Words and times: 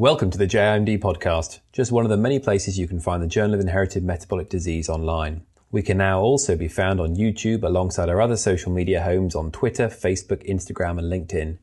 Welcome 0.00 0.30
to 0.30 0.38
the 0.38 0.46
JIMD 0.46 0.98
podcast, 0.98 1.60
just 1.74 1.92
one 1.92 2.06
of 2.06 2.08
the 2.08 2.16
many 2.16 2.38
places 2.38 2.78
you 2.78 2.88
can 2.88 3.00
find 3.00 3.22
the 3.22 3.26
Journal 3.26 3.52
of 3.52 3.60
Inherited 3.60 4.02
Metabolic 4.02 4.48
Disease 4.48 4.88
online. 4.88 5.42
We 5.70 5.82
can 5.82 5.98
now 5.98 6.22
also 6.22 6.56
be 6.56 6.68
found 6.68 7.02
on 7.02 7.16
YouTube 7.16 7.62
alongside 7.62 8.08
our 8.08 8.18
other 8.18 8.38
social 8.38 8.72
media 8.72 9.02
homes 9.02 9.34
on 9.34 9.52
Twitter, 9.52 9.88
Facebook, 9.88 10.42
Instagram, 10.48 10.98
and 10.98 11.12
LinkedIn. 11.12 11.58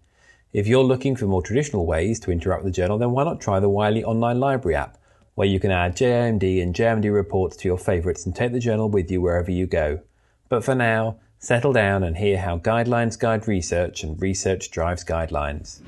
If 0.53 0.67
you're 0.67 0.83
looking 0.83 1.15
for 1.15 1.25
more 1.25 1.41
traditional 1.41 1.87
ways 1.87 2.19
to 2.19 2.31
interact 2.31 2.63
with 2.63 2.73
the 2.73 2.77
journal, 2.79 2.99
then 2.99 3.09
why 3.09 3.23
not 3.23 3.41
try 3.41 3.59
the 3.59 3.69
Wiley 3.69 4.03
Online 4.03 4.39
Library 4.39 4.75
app, 4.75 4.99
where 5.33 5.47
you 5.47 5.59
can 5.59 5.71
add 5.71 5.97
JIMD 5.97 6.61
and 6.61 6.75
JIMD 6.75 7.11
reports 7.11 7.57
to 7.57 7.67
your 7.67 7.79
favourites 7.79 8.27
and 8.27 8.35
take 8.35 8.51
the 8.51 8.59
journal 8.59 8.87
with 8.87 9.09
you 9.09 9.19
wherever 9.19 9.49
you 9.49 9.65
go. 9.65 10.01
But 10.47 10.63
for 10.63 10.75
now, 10.75 11.17
settle 11.39 11.73
down 11.73 12.03
and 12.03 12.17
hear 12.17 12.37
how 12.37 12.59
guidelines 12.59 13.17
guide 13.17 13.47
research 13.47 14.03
and 14.03 14.21
research 14.21 14.69
drives 14.69 15.03
guidelines. 15.03 15.81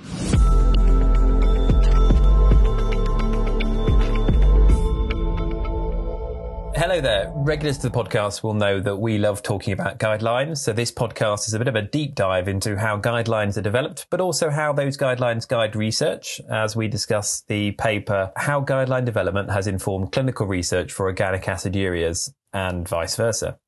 Hello 6.79 7.01
there. 7.01 7.29
Regulars 7.35 7.77
to 7.79 7.89
the 7.89 7.93
podcast 7.93 8.41
will 8.41 8.53
know 8.53 8.79
that 8.79 8.95
we 8.95 9.17
love 9.17 9.43
talking 9.43 9.73
about 9.73 9.99
guidelines. 9.99 10.59
So 10.59 10.71
this 10.71 10.93
podcast 10.93 11.45
is 11.45 11.53
a 11.53 11.59
bit 11.59 11.67
of 11.67 11.75
a 11.75 11.81
deep 11.81 12.15
dive 12.15 12.47
into 12.47 12.77
how 12.77 12.97
guidelines 12.97 13.57
are 13.57 13.61
developed, 13.61 14.07
but 14.09 14.21
also 14.21 14.49
how 14.49 14.71
those 14.71 14.95
guidelines 14.95 15.45
guide 15.45 15.75
research 15.75 16.39
as 16.49 16.77
we 16.77 16.87
discuss 16.87 17.41
the 17.41 17.73
paper, 17.73 18.31
how 18.37 18.63
guideline 18.63 19.03
development 19.03 19.51
has 19.51 19.67
informed 19.67 20.13
clinical 20.13 20.47
research 20.47 20.93
for 20.93 21.07
organic 21.07 21.43
acidurias 21.43 22.31
and 22.53 22.87
vice 22.87 23.17
versa. 23.17 23.59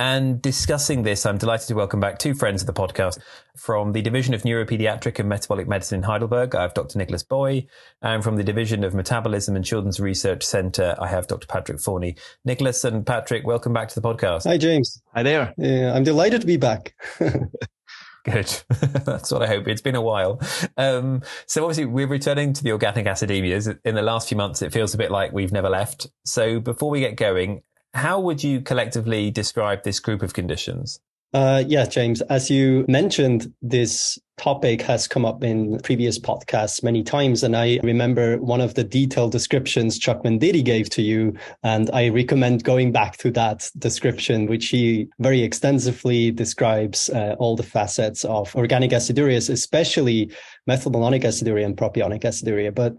And 0.00 0.40
discussing 0.40 1.02
this, 1.02 1.26
I'm 1.26 1.36
delighted 1.36 1.68
to 1.68 1.74
welcome 1.74 2.00
back 2.00 2.18
two 2.18 2.32
friends 2.32 2.62
of 2.62 2.66
the 2.66 2.72
podcast 2.72 3.18
from 3.54 3.92
the 3.92 4.00
Division 4.00 4.32
of 4.32 4.44
Neuropediatric 4.44 5.18
and 5.18 5.28
Metabolic 5.28 5.68
Medicine 5.68 5.98
in 5.98 6.04
Heidelberg. 6.04 6.54
I 6.54 6.62
have 6.62 6.72
Dr. 6.72 6.96
Nikolas 6.96 7.22
Boy, 7.22 7.66
and 8.00 8.24
from 8.24 8.36
the 8.36 8.42
Division 8.42 8.82
of 8.82 8.94
Metabolism 8.94 9.56
and 9.56 9.62
Children's 9.62 10.00
Research 10.00 10.42
Centre, 10.42 10.96
I 10.98 11.06
have 11.08 11.26
Dr. 11.26 11.46
Patrick 11.46 11.80
Forny. 11.80 12.18
Nikolas 12.46 12.82
and 12.82 13.06
Patrick, 13.06 13.46
welcome 13.46 13.74
back 13.74 13.88
to 13.88 14.00
the 14.00 14.00
podcast. 14.00 14.44
Hi, 14.44 14.56
James. 14.56 15.02
Hi 15.14 15.22
there. 15.22 15.52
Yeah, 15.58 15.92
I'm 15.94 16.04
delighted 16.04 16.40
to 16.40 16.46
be 16.46 16.56
back. 16.56 16.94
Good. 18.24 18.62
That's 19.04 19.30
what 19.30 19.42
I 19.42 19.48
hope. 19.48 19.68
It's 19.68 19.82
been 19.82 19.96
a 19.96 20.00
while. 20.00 20.40
Um, 20.78 21.20
so 21.44 21.64
obviously 21.64 21.84
we're 21.84 22.06
returning 22.06 22.54
to 22.54 22.64
the 22.64 22.72
organic 22.72 23.04
acidemias. 23.04 23.78
In 23.84 23.96
the 23.96 24.02
last 24.02 24.28
few 24.28 24.38
months, 24.38 24.62
it 24.62 24.72
feels 24.72 24.94
a 24.94 24.98
bit 24.98 25.10
like 25.10 25.32
we've 25.32 25.52
never 25.52 25.68
left. 25.68 26.06
So 26.24 26.58
before 26.58 26.88
we 26.88 27.00
get 27.00 27.16
going, 27.16 27.62
how 27.94 28.20
would 28.20 28.42
you 28.42 28.60
collectively 28.60 29.30
describe 29.30 29.82
this 29.82 30.00
group 30.00 30.22
of 30.22 30.34
conditions? 30.34 31.00
Uh, 31.32 31.62
yeah, 31.66 31.86
James, 31.86 32.22
as 32.22 32.50
you 32.50 32.84
mentioned, 32.88 33.52
this 33.62 34.18
topic 34.40 34.80
has 34.80 35.06
come 35.06 35.26
up 35.26 35.44
in 35.44 35.78
previous 35.80 36.18
podcasts 36.18 36.82
many 36.82 37.02
times. 37.02 37.42
And 37.42 37.54
I 37.54 37.78
remember 37.82 38.38
one 38.38 38.62
of 38.62 38.72
the 38.72 38.82
detailed 38.82 39.32
descriptions 39.32 39.98
Chuck 39.98 40.22
Venditti 40.22 40.64
gave 40.64 40.88
to 40.90 41.02
you. 41.02 41.34
And 41.62 41.90
I 41.92 42.08
recommend 42.08 42.64
going 42.64 42.90
back 42.90 43.18
to 43.18 43.30
that 43.32 43.70
description, 43.78 44.46
which 44.46 44.68
he 44.68 45.08
very 45.18 45.42
extensively 45.42 46.30
describes 46.30 47.10
uh, 47.10 47.36
all 47.38 47.54
the 47.54 47.62
facets 47.62 48.24
of 48.24 48.56
organic 48.56 48.92
aciduria, 48.92 49.50
especially 49.50 50.32
methylmalonic 50.68 51.24
aciduria 51.24 51.66
and 51.66 51.76
propionic 51.76 52.22
aciduria. 52.22 52.74
But 52.74 52.96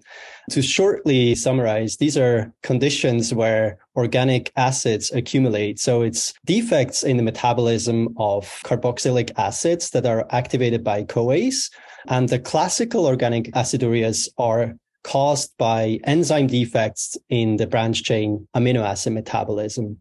to 0.52 0.62
shortly 0.62 1.34
summarize, 1.34 1.98
these 1.98 2.18
are 2.18 2.54
conditions 2.62 3.34
where 3.34 3.80
organic 3.96 4.52
acids 4.56 5.12
accumulate. 5.12 5.80
So 5.80 6.02
it's 6.02 6.34
defects 6.46 7.04
in 7.04 7.18
the 7.18 7.24
metabolism 7.24 8.14
of 8.18 8.46
carboxylic 8.64 9.32
acids 9.38 9.90
that 9.92 10.06
are 10.06 10.26
activated 10.32 10.84
by 10.84 11.04
CoA 11.04 11.31
and 12.08 12.30
the 12.30 12.40
classical 12.40 13.06
organic 13.06 13.52
acidurias 13.54 14.30
are 14.38 14.76
caused 15.04 15.58
by 15.58 16.00
enzyme 16.04 16.48
defects 16.48 17.18
in 17.30 17.58
the 17.58 17.68
branch 17.68 18.04
chain 18.04 18.48
amino 18.56 18.84
acid 18.84 19.14
metabolism. 19.14 20.00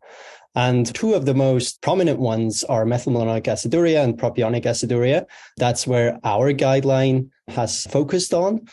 And 0.55 0.93
two 0.95 1.15
of 1.15 1.27
the 1.27 1.35
most 1.35 1.81
prominent 1.81 2.19
ones 2.19 2.65
are 2.65 2.85
methylmalonic 2.85 3.45
aciduria 3.45 4.03
and 4.03 4.19
propionic 4.19 4.65
aciduria. 4.65 5.25
That's 5.57 5.87
where 5.87 6.19
our 6.25 6.53
guideline 6.53 7.29
has 7.49 7.85
focused 7.87 8.35
on. 8.35 8.67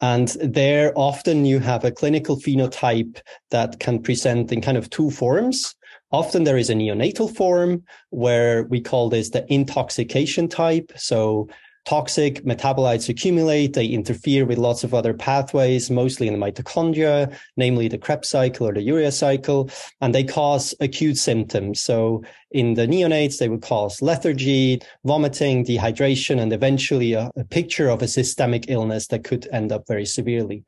And 0.00 0.28
there 0.40 0.92
often 0.96 1.44
you 1.44 1.58
have 1.60 1.84
a 1.84 1.90
clinical 1.90 2.36
phenotype 2.36 3.20
that 3.50 3.80
can 3.80 4.02
present 4.02 4.52
in 4.52 4.60
kind 4.60 4.76
of 4.76 4.90
two 4.90 5.10
forms. 5.10 5.74
Often 6.12 6.44
there 6.44 6.58
is 6.58 6.70
a 6.70 6.74
neonatal 6.74 7.34
form 7.34 7.82
where 8.10 8.64
we 8.64 8.80
call 8.80 9.08
this 9.08 9.30
the 9.30 9.44
intoxication 9.52 10.46
type. 10.46 10.92
So 10.96 11.48
toxic 11.84 12.44
metabolites 12.44 13.08
accumulate. 13.08 13.74
They 13.74 13.86
interfere 13.86 14.44
with 14.44 14.58
lots 14.58 14.84
of 14.84 14.94
other 14.94 15.14
pathways, 15.14 15.90
mostly 15.90 16.28
in 16.28 16.38
the 16.38 16.44
mitochondria, 16.44 17.36
namely 17.56 17.88
the 17.88 17.98
Krebs 17.98 18.28
cycle 18.28 18.66
or 18.68 18.74
the 18.74 18.82
urea 18.82 19.12
cycle, 19.12 19.70
and 20.00 20.14
they 20.14 20.24
cause 20.24 20.74
acute 20.80 21.18
symptoms. 21.18 21.80
So 21.80 22.22
in 22.50 22.74
the 22.74 22.86
neonates, 22.86 23.38
they 23.38 23.48
would 23.48 23.62
cause 23.62 24.00
lethargy, 24.00 24.80
vomiting, 25.04 25.64
dehydration, 25.64 26.40
and 26.40 26.52
eventually 26.52 27.12
a, 27.12 27.30
a 27.36 27.44
picture 27.44 27.88
of 27.88 28.00
a 28.00 28.08
systemic 28.08 28.66
illness 28.68 29.08
that 29.08 29.24
could 29.24 29.48
end 29.52 29.72
up 29.72 29.86
very 29.88 30.06
severely. 30.06 30.64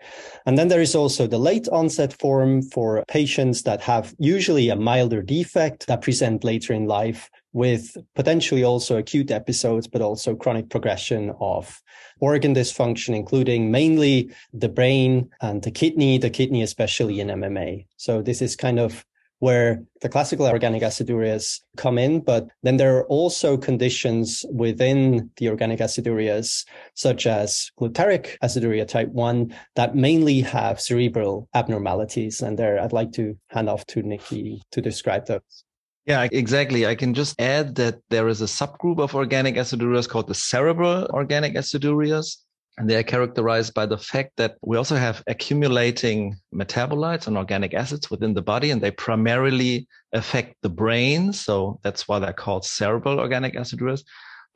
And 0.47 0.59
then 0.59 0.69
there 0.69 0.81
is 0.81 0.95
also 0.95 1.27
the 1.27 1.39
late 1.39 1.69
onset 1.69 2.13
form 2.19 2.63
for 2.63 3.05
patients 3.09 3.63
that 3.63 3.81
have 3.83 4.15
usually 4.19 4.69
a 4.69 4.77
milder 4.77 5.23
defect 5.23 5.87
that 5.87 6.03
present 6.03 6.45
later 6.45 6.73
in 6.73 6.87
life 6.87 7.31
with 7.57 7.97
potentially 8.15 8.63
also 8.63 8.99
acute 8.99 9.31
episodes, 9.31 9.87
but 9.87 10.03
also 10.03 10.37
chronic 10.37 10.69
progression 10.69 11.35
of 11.41 11.83
organ 12.21 12.55
dysfunction, 12.55 13.17
including 13.17 13.71
mainly 13.71 14.31
the 14.53 14.69
brain 14.69 15.31
and 15.41 15.63
the 15.63 15.71
kidney, 15.71 16.19
the 16.19 16.29
kidney, 16.29 16.61
especially 16.61 17.19
in 17.19 17.29
MMA. 17.29 17.87
So 17.97 18.21
this 18.21 18.43
is 18.43 18.57
kind 18.57 18.79
of 18.79 19.07
where 19.39 19.83
the 20.03 20.09
classical 20.11 20.47
organic 20.47 20.83
acidurias 20.83 21.61
come 21.79 21.97
in, 21.97 22.21
but 22.21 22.47
then 22.63 22.77
there 22.77 22.95
are 22.99 23.07
also 23.07 23.57
conditions 23.57 24.45
within 24.53 25.31
the 25.39 25.49
organic 25.49 25.81
acidurias, 25.81 26.67
such 26.93 27.27
as 27.27 27.71
glutaric 27.81 28.37
aciduria 28.43 28.87
type 28.87 29.09
1, 29.09 29.55
that 29.77 29.95
mainly 29.95 30.43
have 30.43 30.79
cerebral 30.79 31.49
abnormalities. 31.55 32.43
And 32.43 32.59
there 32.59 32.79
I'd 32.79 32.93
like 32.93 33.13
to 33.13 33.35
hand 33.49 33.71
off 33.71 33.87
to 33.87 34.03
Nikki 34.03 34.63
to 34.73 34.83
describe 34.83 35.27
those. 35.27 35.66
Yeah, 36.07 36.29
exactly. 36.31 36.87
I 36.87 36.95
can 36.95 37.15
just 37.15 37.41
add 37.41 37.75
that 37.77 37.97
there 38.11 38.29
is 38.29 38.41
a 38.41 38.45
subgroup 38.45 39.01
of 39.01 39.15
organic 39.15 39.57
acidurias 39.57 40.09
called 40.09 40.29
the 40.29 40.35
cerebral 40.35 41.07
organic 41.11 41.55
acidurias. 41.55 42.37
And 42.79 42.89
they 42.89 42.97
are 42.97 43.03
characterized 43.03 43.73
by 43.73 43.87
the 43.87 43.97
fact 43.97 44.33
that 44.37 44.57
we 44.63 44.77
also 44.77 44.97
have 44.97 45.23
accumulating 45.27 46.37
metabolites 46.55 47.27
and 47.27 47.37
organic 47.39 47.73
acids 47.73 48.11
within 48.11 48.35
the 48.35 48.43
body, 48.43 48.71
and 48.71 48.83
they 48.83 48.91
primarily 48.91 49.89
affect 50.13 50.57
the 50.61 50.69
brain. 50.69 51.33
So 51.33 51.81
that's 51.83 52.07
why 52.07 52.19
they're 52.19 52.35
called 52.35 52.67
cerebral 52.67 53.19
organic 53.19 53.55
acidurias 53.55 54.05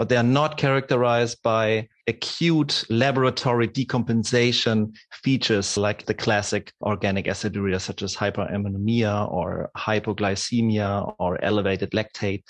but 0.00 0.08
they 0.08 0.16
are 0.16 0.22
not 0.22 0.56
characterized 0.56 1.42
by 1.42 1.86
acute 2.06 2.84
laboratory 2.88 3.68
decompensation 3.68 4.96
features 5.12 5.76
like 5.76 6.06
the 6.06 6.14
classic 6.14 6.72
organic 6.80 7.26
aciduria, 7.26 7.78
such 7.78 8.00
as 8.00 8.16
hyperammonemia 8.16 9.30
or 9.30 9.70
hypoglycemia 9.76 11.14
or 11.18 11.38
elevated 11.44 11.90
lactate. 11.90 12.42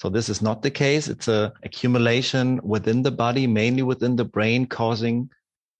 So 0.00 0.08
this 0.08 0.28
is 0.28 0.42
not 0.42 0.62
the 0.62 0.70
case. 0.72 1.06
It's 1.06 1.28
a 1.28 1.52
accumulation 1.62 2.58
within 2.64 3.04
the 3.04 3.12
body, 3.12 3.46
mainly 3.46 3.84
within 3.84 4.16
the 4.16 4.24
brain, 4.24 4.66
causing 4.66 5.30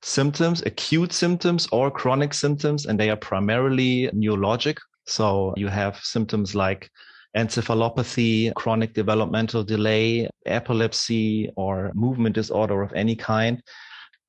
symptoms, 0.02 0.62
acute 0.62 1.12
symptoms 1.12 1.66
or 1.72 1.90
chronic 1.90 2.34
symptoms, 2.34 2.86
and 2.86 3.00
they 3.00 3.10
are 3.10 3.16
primarily 3.16 4.08
neurologic. 4.14 4.78
So 5.06 5.54
you 5.56 5.66
have 5.66 5.96
symptoms 6.04 6.54
like 6.54 6.88
encephalopathy, 7.36 8.54
chronic 8.54 8.94
developmental 8.94 9.62
delay, 9.62 10.28
epilepsy, 10.46 11.50
or 11.56 11.92
movement 11.94 12.34
disorder 12.34 12.82
of 12.82 12.92
any 12.94 13.14
kind. 13.14 13.62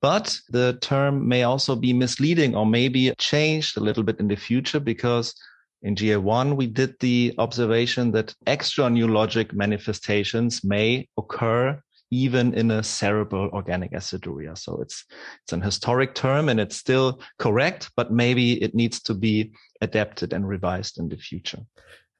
But 0.01 0.38
the 0.50 0.78
term 0.81 1.28
may 1.28 1.44
also 1.44 1.75
be 1.75 1.94
misleading 1.94 2.56
or 2.56 2.66
maybe 2.66 3.13
changed 3.18 3.77
a 3.77 3.81
little 3.81 4.04
bit 4.04 4.19
in 4.19 4.27
the 4.27 4.36
future 4.36 4.80
because 4.80 5.33
in 5.81 5.95
GA1, 5.95 6.56
we 6.56 6.68
did 6.68 6.95
the 7.00 7.33
observation 7.38 8.12
that 8.12 8.36
extra 8.45 8.86
neurologic 8.86 9.53
manifestations 9.53 10.63
may 10.63 11.07
occur 11.18 11.81
even 12.10 12.53
in 12.53 12.71
a 12.71 12.83
cerebral 12.83 13.50
organic 13.51 13.92
aciduria. 13.92 14.57
So 14.57 14.81
it's, 14.81 15.06
it's 15.44 15.53
an 15.53 15.62
historic 15.62 16.15
term 16.15 16.48
and 16.48 16.60
it's 16.60 16.77
still 16.77 17.19
correct, 17.38 17.92
but 17.95 18.12
maybe 18.12 18.62
it 18.63 18.74
needs 18.74 19.01
to 19.03 19.13
be 19.13 19.51
adapted 19.81 20.31
and 20.33 20.48
revised 20.48 21.00
in 21.00 21.10
the 21.10 21.18
future 21.18 21.60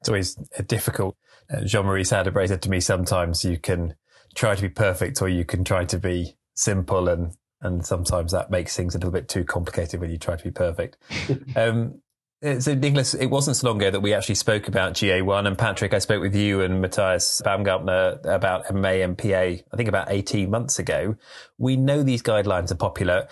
it's 0.00 0.08
always 0.08 0.34
difficult. 0.66 1.16
Uh, 1.52 1.64
Jean-Marie 1.64 2.04
Saudubray 2.04 2.48
said 2.48 2.62
to 2.62 2.70
me 2.70 2.80
sometimes 2.80 3.44
you 3.44 3.58
can 3.58 3.94
try 4.34 4.54
to 4.54 4.62
be 4.62 4.68
perfect 4.68 5.20
or 5.22 5.28
you 5.28 5.44
can 5.44 5.64
try 5.64 5.84
to 5.84 5.98
be 5.98 6.36
simple 6.54 7.08
and 7.08 7.34
and 7.60 7.84
sometimes 7.84 8.30
that 8.30 8.52
makes 8.52 8.76
things 8.76 8.94
a 8.94 8.98
little 8.98 9.10
bit 9.10 9.28
too 9.28 9.42
complicated 9.42 10.00
when 10.00 10.10
you 10.10 10.18
try 10.18 10.36
to 10.36 10.44
be 10.44 10.50
perfect. 10.50 10.96
um, 11.56 12.00
uh, 12.40 12.60
so 12.60 12.72
Nikolas, 12.72 13.14
it 13.14 13.26
wasn't 13.26 13.56
so 13.56 13.66
long 13.66 13.78
ago 13.78 13.90
that 13.90 13.98
we 13.98 14.14
actually 14.14 14.36
spoke 14.36 14.68
about 14.68 14.94
GA1 14.94 15.44
and 15.44 15.58
Patrick, 15.58 15.92
I 15.92 15.98
spoke 15.98 16.22
with 16.22 16.36
you 16.36 16.60
and 16.60 16.80
Matthias 16.80 17.42
Baumgartner 17.44 18.20
about 18.22 18.66
MMA 18.66 19.02
and 19.02 19.18
PA, 19.18 19.64
I 19.72 19.76
think 19.76 19.88
about 19.88 20.06
18 20.08 20.48
months 20.48 20.78
ago. 20.78 21.16
We 21.56 21.76
know 21.76 22.04
these 22.04 22.22
guidelines 22.22 22.70
are 22.70 22.76
popular 22.76 23.26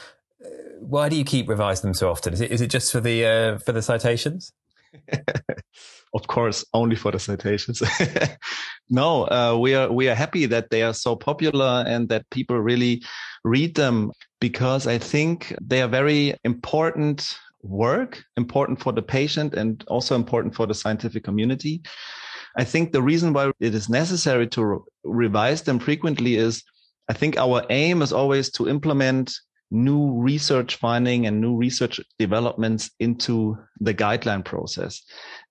why 0.80 1.08
do 1.08 1.16
you 1.16 1.24
keep 1.24 1.48
revising 1.48 1.88
them 1.88 1.94
so 1.94 2.10
often? 2.10 2.32
Is 2.32 2.40
it 2.40 2.50
is 2.50 2.60
it 2.60 2.68
just 2.68 2.92
for 2.92 3.00
the 3.00 3.24
uh, 3.24 3.58
for 3.58 3.72
the 3.72 3.82
citations? 3.82 4.52
of 6.16 6.26
course, 6.28 6.64
only 6.72 6.96
for 6.96 7.12
the 7.12 7.18
citations. 7.18 7.82
no, 8.90 9.24
uh, 9.24 9.56
we 9.60 9.74
are 9.74 9.92
we 9.92 10.08
are 10.08 10.14
happy 10.14 10.46
that 10.46 10.70
they 10.70 10.82
are 10.82 10.94
so 10.94 11.14
popular 11.14 11.84
and 11.86 12.08
that 12.08 12.28
people 12.30 12.58
really 12.58 13.02
read 13.44 13.74
them 13.74 14.10
because 14.40 14.86
I 14.86 14.96
think 14.98 15.54
they 15.60 15.82
are 15.82 15.88
very 15.88 16.34
important 16.44 17.38
work, 17.62 18.24
important 18.38 18.80
for 18.80 18.92
the 18.92 19.02
patient 19.02 19.54
and 19.54 19.84
also 19.88 20.14
important 20.14 20.54
for 20.54 20.66
the 20.66 20.74
scientific 20.74 21.22
community. 21.22 21.82
I 22.56 22.64
think 22.64 22.92
the 22.92 23.02
reason 23.02 23.34
why 23.34 23.52
it 23.60 23.74
is 23.74 23.90
necessary 23.90 24.46
to 24.48 24.64
re- 24.64 24.78
revise 25.04 25.62
them 25.62 25.78
frequently 25.78 26.36
is 26.36 26.64
I 27.10 27.12
think 27.12 27.36
our 27.36 27.62
aim 27.68 28.00
is 28.00 28.12
always 28.12 28.50
to 28.52 28.68
implement 28.68 29.34
new 29.70 30.12
research 30.12 30.76
finding 30.76 31.26
and 31.26 31.40
new 31.40 31.56
research 31.56 32.00
developments 32.18 32.90
into 33.00 33.58
the 33.80 33.92
guideline 33.92 34.44
process. 34.44 35.02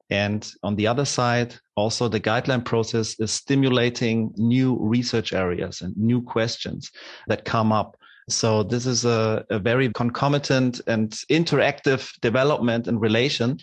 And 0.10 0.50
on 0.62 0.76
the 0.76 0.88
other 0.88 1.06
side, 1.06 1.56
also 1.76 2.08
the 2.08 2.20
guideline 2.20 2.64
process 2.64 3.20
is 3.20 3.32
stimulating 3.32 4.32
new 4.38 4.78
research 4.80 5.34
areas 5.34 5.82
and 5.82 5.96
new 5.98 6.22
questions 6.22 6.92
that 7.28 7.46
come 7.46 7.72
up. 7.72 7.98
So 8.30 8.64
this 8.64 8.86
is 8.86 9.06
a, 9.06 9.46
a 9.50 9.60
very 9.60 9.92
concomitant 9.94 10.82
and 10.88 11.12
interactive 11.30 12.12
development 12.22 12.88
and 12.88 13.02
relation. 13.02 13.60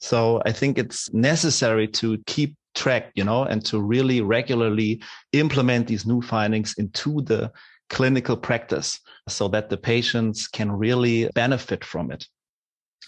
So 0.00 0.40
I 0.46 0.52
think 0.52 0.78
it's 0.78 1.12
necessary 1.12 1.86
to 1.88 2.18
keep 2.26 2.56
track, 2.74 3.10
you 3.14 3.24
know, 3.24 3.44
and 3.44 3.64
to 3.66 3.80
really 3.80 4.20
regularly 4.20 5.02
implement 5.32 5.88
these 5.88 6.06
new 6.06 6.22
findings 6.22 6.74
into 6.78 7.20
the 7.22 7.52
clinical 7.88 8.36
practice 8.36 9.00
so 9.28 9.48
that 9.48 9.68
the 9.70 9.76
patients 9.76 10.46
can 10.48 10.70
really 10.70 11.28
benefit 11.34 11.84
from 11.84 12.10
it. 12.10 12.26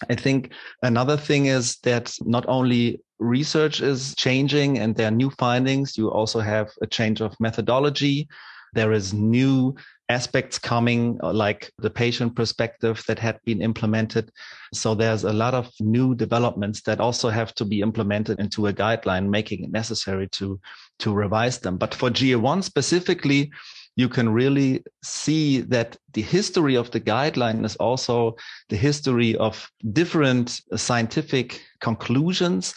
I 0.08 0.14
think 0.14 0.52
another 0.82 1.16
thing 1.16 1.46
is 1.46 1.76
that 1.78 2.14
not 2.24 2.44
only 2.48 3.00
research 3.18 3.80
is 3.80 4.14
changing 4.16 4.78
and 4.78 4.96
there 4.96 5.08
are 5.08 5.12
new 5.12 5.30
findings, 5.30 5.96
you 5.96 6.10
also 6.10 6.40
have 6.40 6.70
a 6.80 6.86
change 6.86 7.20
of 7.20 7.38
methodology. 7.38 8.28
There 8.74 8.92
is 8.92 9.12
new 9.12 9.74
aspects 10.08 10.58
coming, 10.58 11.18
uh, 11.22 11.32
like 11.32 11.70
the 11.78 11.90
patient 11.90 12.34
perspective 12.34 13.02
that 13.06 13.18
had 13.18 13.38
been 13.44 13.62
implemented. 13.62 14.30
So 14.74 14.94
there's 14.94 15.24
a 15.24 15.32
lot 15.32 15.54
of 15.54 15.70
new 15.80 16.14
developments 16.14 16.82
that 16.82 17.00
also 17.00 17.28
have 17.30 17.54
to 17.54 17.64
be 17.64 17.80
implemented 17.80 18.40
into 18.40 18.66
a 18.66 18.72
guideline, 18.72 19.28
making 19.28 19.64
it 19.64 19.70
necessary 19.70 20.28
to, 20.38 20.60
to 21.00 21.12
revise 21.12 21.58
them. 21.60 21.76
But 21.76 21.94
for 21.94 22.10
GA1 22.10 22.64
specifically, 22.64 23.52
you 23.96 24.08
can 24.08 24.28
really 24.28 24.82
see 25.02 25.60
that 25.60 25.96
the 26.14 26.22
history 26.22 26.76
of 26.76 26.90
the 26.90 27.00
guideline 27.00 27.64
is 27.64 27.76
also 27.76 28.36
the 28.68 28.76
history 28.76 29.36
of 29.36 29.70
different 29.92 30.60
scientific 30.76 31.62
conclusions 31.80 32.74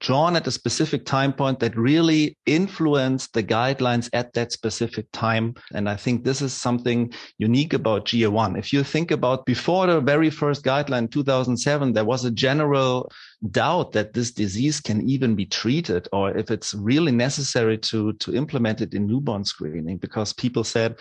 drawn 0.00 0.36
at 0.36 0.46
a 0.46 0.50
specific 0.50 1.04
time 1.04 1.32
point 1.32 1.60
that 1.60 1.76
really 1.76 2.36
influenced 2.46 3.32
the 3.32 3.42
guidelines 3.42 4.08
at 4.12 4.32
that 4.34 4.52
specific 4.52 5.06
time. 5.12 5.54
And 5.72 5.88
I 5.88 5.96
think 5.96 6.24
this 6.24 6.42
is 6.42 6.52
something 6.52 7.12
unique 7.38 7.72
about 7.72 8.06
GA1. 8.06 8.58
If 8.58 8.72
you 8.72 8.82
think 8.82 9.10
about 9.10 9.46
before 9.46 9.86
the 9.86 10.00
very 10.00 10.30
first 10.30 10.64
guideline, 10.64 11.10
2007, 11.10 11.92
there 11.92 12.04
was 12.04 12.24
a 12.24 12.30
general 12.30 13.10
doubt 13.50 13.92
that 13.92 14.12
this 14.12 14.30
disease 14.30 14.80
can 14.80 15.08
even 15.08 15.34
be 15.34 15.46
treated 15.46 16.08
or 16.12 16.36
if 16.36 16.50
it's 16.50 16.74
really 16.74 17.12
necessary 17.12 17.78
to, 17.78 18.12
to 18.14 18.34
implement 18.34 18.80
it 18.80 18.94
in 18.94 19.06
newborn 19.06 19.44
screening 19.44 19.96
because 19.98 20.32
people 20.32 20.64
said, 20.64 20.96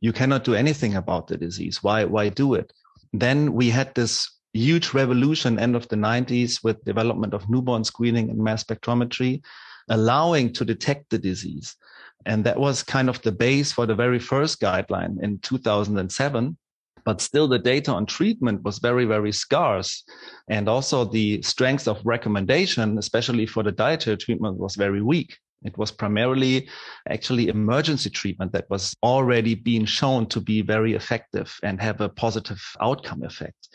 you 0.00 0.12
cannot 0.12 0.44
do 0.44 0.54
anything 0.54 0.96
about 0.96 1.26
the 1.28 1.36
disease. 1.36 1.82
Why, 1.82 2.04
why 2.04 2.28
do 2.28 2.54
it? 2.54 2.72
Then 3.12 3.54
we 3.54 3.70
had 3.70 3.94
this 3.94 4.30
huge 4.54 4.94
revolution 4.94 5.58
end 5.58 5.74
of 5.76 5.88
the 5.88 5.96
90s 5.96 6.62
with 6.62 6.84
development 6.84 7.34
of 7.34 7.50
newborn 7.50 7.84
screening 7.84 8.30
and 8.30 8.38
mass 8.38 8.64
spectrometry 8.64 9.42
allowing 9.88 10.52
to 10.52 10.64
detect 10.64 11.10
the 11.10 11.18
disease. 11.18 11.76
And 12.24 12.44
that 12.44 12.58
was 12.58 12.82
kind 12.82 13.10
of 13.10 13.20
the 13.20 13.32
base 13.32 13.72
for 13.72 13.84
the 13.84 13.94
very 13.94 14.18
first 14.18 14.60
guideline 14.60 15.22
in 15.22 15.38
2007 15.40 16.56
but 17.04 17.20
still 17.20 17.46
the 17.46 17.58
data 17.58 17.92
on 17.92 18.06
treatment 18.06 18.62
was 18.62 18.78
very 18.78 19.04
very 19.04 19.32
scarce. 19.32 20.04
And 20.48 20.70
also 20.70 21.04
the 21.04 21.42
strength 21.42 21.86
of 21.86 22.00
recommendation 22.04 22.96
especially 22.96 23.46
for 23.46 23.62
the 23.62 23.72
dietary 23.72 24.16
treatment 24.16 24.56
was 24.56 24.76
very 24.76 25.02
weak 25.02 25.36
it 25.64 25.76
was 25.78 25.90
primarily 25.90 26.68
actually 27.08 27.48
emergency 27.48 28.10
treatment 28.10 28.52
that 28.52 28.68
was 28.70 28.94
already 29.02 29.54
being 29.54 29.84
shown 29.84 30.26
to 30.26 30.40
be 30.40 30.62
very 30.62 30.94
effective 30.94 31.58
and 31.62 31.80
have 31.80 32.00
a 32.00 32.08
positive 32.08 32.60
outcome 32.80 33.22
effect. 33.22 33.68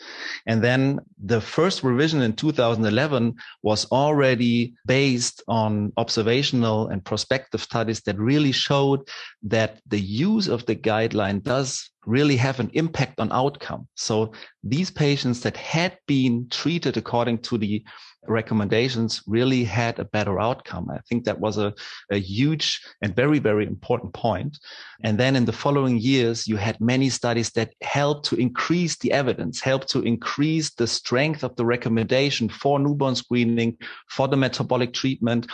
And 0.46 0.62
then 0.62 1.00
the 1.22 1.40
first 1.40 1.82
revision 1.82 2.22
in 2.22 2.34
2011 2.34 3.34
was 3.62 3.84
already 3.90 4.74
based 4.86 5.42
on 5.48 5.92
observational 5.96 6.88
and 6.88 7.04
prospective 7.04 7.62
studies 7.62 8.00
that 8.02 8.18
really 8.18 8.52
showed 8.52 9.00
that 9.42 9.80
the 9.86 10.00
use 10.00 10.48
of 10.48 10.64
the 10.66 10.76
guideline 10.76 11.42
does 11.42 11.90
really 12.06 12.36
have 12.36 12.60
an 12.60 12.70
impact 12.72 13.20
on 13.20 13.30
outcome. 13.32 13.86
So 13.94 14.32
these 14.64 14.90
patients 14.90 15.40
that 15.40 15.56
had 15.56 15.98
been 16.06 16.48
treated 16.48 16.96
according 16.96 17.38
to 17.38 17.58
the 17.58 17.84
recommendations 18.26 19.22
really 19.26 19.64
had 19.64 19.98
a 19.98 20.04
better 20.04 20.38
outcome. 20.38 20.88
I 20.90 20.98
think 21.08 21.24
that 21.24 21.40
was 21.40 21.58
a, 21.58 21.74
a 22.10 22.18
huge 22.18 22.80
and 23.02 23.16
very, 23.16 23.38
very 23.38 23.66
important 23.66 24.12
point. 24.12 24.58
And 25.02 25.18
then 25.18 25.36
in 25.36 25.44
the 25.46 25.52
following 25.52 25.98
years, 25.98 26.46
you 26.46 26.56
had 26.56 26.80
many 26.80 27.08
studies 27.08 27.50
that 27.52 27.72
helped 27.82 28.26
to 28.26 28.36
increase 28.36 28.96
the 28.98 29.12
evidence, 29.12 29.60
helped 29.60 29.88
to 29.90 30.02
increase 30.02 30.70
the 30.70 30.86
strength 30.86 31.42
of 31.42 31.56
the 31.56 31.64
recommendation 31.64 32.48
for 32.48 32.78
newborn 32.78 33.14
screening, 33.14 33.76
for 34.08 34.28
the 34.28 34.36
metabolic 34.36 34.92
treatment. 34.92 35.46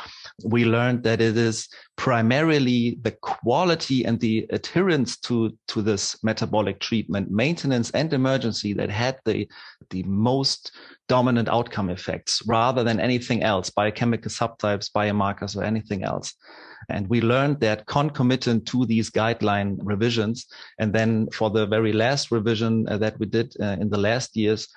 We 0.44 0.64
learned 0.64 1.04
that 1.04 1.20
it 1.20 1.36
is 1.36 1.68
primarily 1.96 2.98
the 3.02 3.12
quality 3.12 4.04
and 4.04 4.20
the 4.20 4.46
adherence 4.50 5.16
to, 5.18 5.56
to 5.68 5.82
this 5.82 6.22
metabolic 6.22 6.80
treatment, 6.80 7.30
maintenance 7.30 7.90
and 7.92 8.12
emergency 8.12 8.74
that 8.74 8.90
had 8.90 9.18
the, 9.24 9.48
the 9.90 10.02
most 10.02 10.72
dominant 11.08 11.48
outcome 11.48 11.90
effects 11.90 12.42
rather 12.46 12.82
than 12.84 13.00
anything 13.00 13.42
else, 13.42 13.70
biochemical 13.70 14.30
subtypes, 14.30 14.90
biomarkers, 14.90 15.56
or 15.56 15.64
anything 15.64 16.02
else. 16.02 16.34
And 16.88 17.08
we 17.08 17.20
learned 17.20 17.60
that 17.60 17.86
concomitant 17.86 18.66
to 18.68 18.86
these 18.86 19.10
guideline 19.10 19.76
revisions, 19.80 20.46
and 20.78 20.92
then 20.92 21.28
for 21.32 21.50
the 21.50 21.66
very 21.66 21.92
last 21.92 22.30
revision 22.30 22.86
uh, 22.88 22.98
that 22.98 23.18
we 23.18 23.26
did 23.26 23.54
uh, 23.60 23.76
in 23.80 23.88
the 23.90 23.98
last 23.98 24.36
years, 24.36 24.68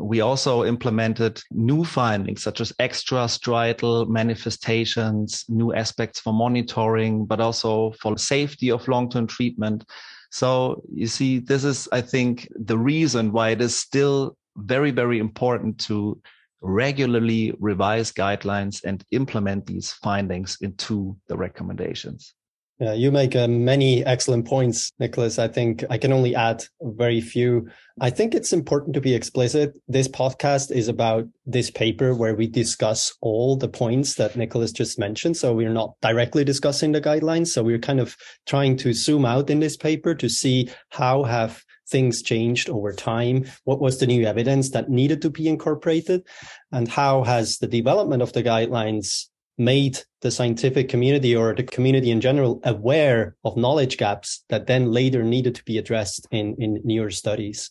we 0.00 0.20
also 0.20 0.64
implemented 0.64 1.42
new 1.50 1.84
findings 1.84 2.42
such 2.42 2.60
as 2.60 2.72
extrastriatal 2.80 4.08
manifestations, 4.08 5.44
new 5.48 5.74
aspects 5.74 6.20
for 6.20 6.32
monitoring, 6.32 7.26
but 7.26 7.40
also 7.40 7.92
for 8.00 8.16
safety 8.16 8.70
of 8.70 8.86
long-term 8.88 9.26
treatment. 9.26 9.84
So 10.30 10.82
you 10.92 11.06
see, 11.06 11.40
this 11.40 11.64
is, 11.64 11.88
I 11.90 12.00
think, 12.00 12.48
the 12.54 12.78
reason 12.78 13.32
why 13.32 13.50
it 13.50 13.60
is 13.60 13.76
still 13.76 14.36
very, 14.58 14.90
very 14.90 15.18
important 15.18 15.78
to 15.80 16.20
regularly 16.60 17.54
revise 17.60 18.12
guidelines 18.12 18.82
and 18.84 19.04
implement 19.12 19.66
these 19.66 19.92
findings 19.92 20.58
into 20.60 21.16
the 21.28 21.36
recommendations. 21.36 22.34
Yeah, 22.80 22.92
you 22.92 23.10
make 23.10 23.34
uh, 23.34 23.48
many 23.48 24.04
excellent 24.04 24.46
points, 24.46 24.92
Nikolas. 25.00 25.40
I 25.40 25.48
think 25.48 25.84
I 25.90 25.98
can 25.98 26.12
only 26.12 26.36
add 26.36 26.64
very 26.80 27.20
few. 27.20 27.68
I 28.00 28.10
think 28.10 28.36
it's 28.36 28.52
important 28.52 28.94
to 28.94 29.00
be 29.00 29.16
explicit. 29.16 29.74
This 29.88 30.06
podcast 30.06 30.70
is 30.70 30.86
about 30.86 31.26
this 31.44 31.72
paper 31.72 32.14
where 32.14 32.36
we 32.36 32.46
discuss 32.46 33.12
all 33.20 33.56
the 33.56 33.68
points 33.68 34.14
that 34.14 34.36
Nikolas 34.36 34.70
just 34.70 34.96
mentioned. 34.96 35.36
So 35.36 35.54
we're 35.54 35.72
not 35.72 35.94
directly 36.02 36.44
discussing 36.44 36.92
the 36.92 37.00
guidelines. 37.00 37.48
So 37.48 37.64
we're 37.64 37.80
kind 37.80 37.98
of 37.98 38.16
trying 38.46 38.76
to 38.78 38.92
zoom 38.92 39.24
out 39.24 39.50
in 39.50 39.58
this 39.58 39.76
paper 39.76 40.14
to 40.14 40.28
see 40.28 40.70
how 40.90 41.24
have 41.24 41.64
things 41.88 42.22
changed 42.22 42.68
over 42.68 42.92
time? 42.92 43.46
What 43.64 43.80
was 43.80 43.98
the 43.98 44.06
new 44.06 44.24
evidence 44.24 44.70
that 44.70 44.90
needed 44.90 45.22
to 45.22 45.30
be 45.30 45.48
incorporated? 45.48 46.26
And 46.72 46.88
how 46.88 47.24
has 47.24 47.58
the 47.58 47.66
development 47.66 48.22
of 48.22 48.32
the 48.32 48.42
guidelines 48.42 49.26
made 49.56 49.98
the 50.20 50.30
scientific 50.30 50.88
community 50.88 51.34
or 51.34 51.54
the 51.54 51.64
community 51.64 52.10
in 52.10 52.20
general 52.20 52.60
aware 52.64 53.36
of 53.44 53.56
knowledge 53.56 53.96
gaps 53.96 54.44
that 54.48 54.66
then 54.66 54.92
later 54.92 55.22
needed 55.22 55.54
to 55.56 55.64
be 55.64 55.78
addressed 55.78 56.26
in, 56.30 56.54
in 56.58 56.80
newer 56.84 57.10
studies? 57.10 57.70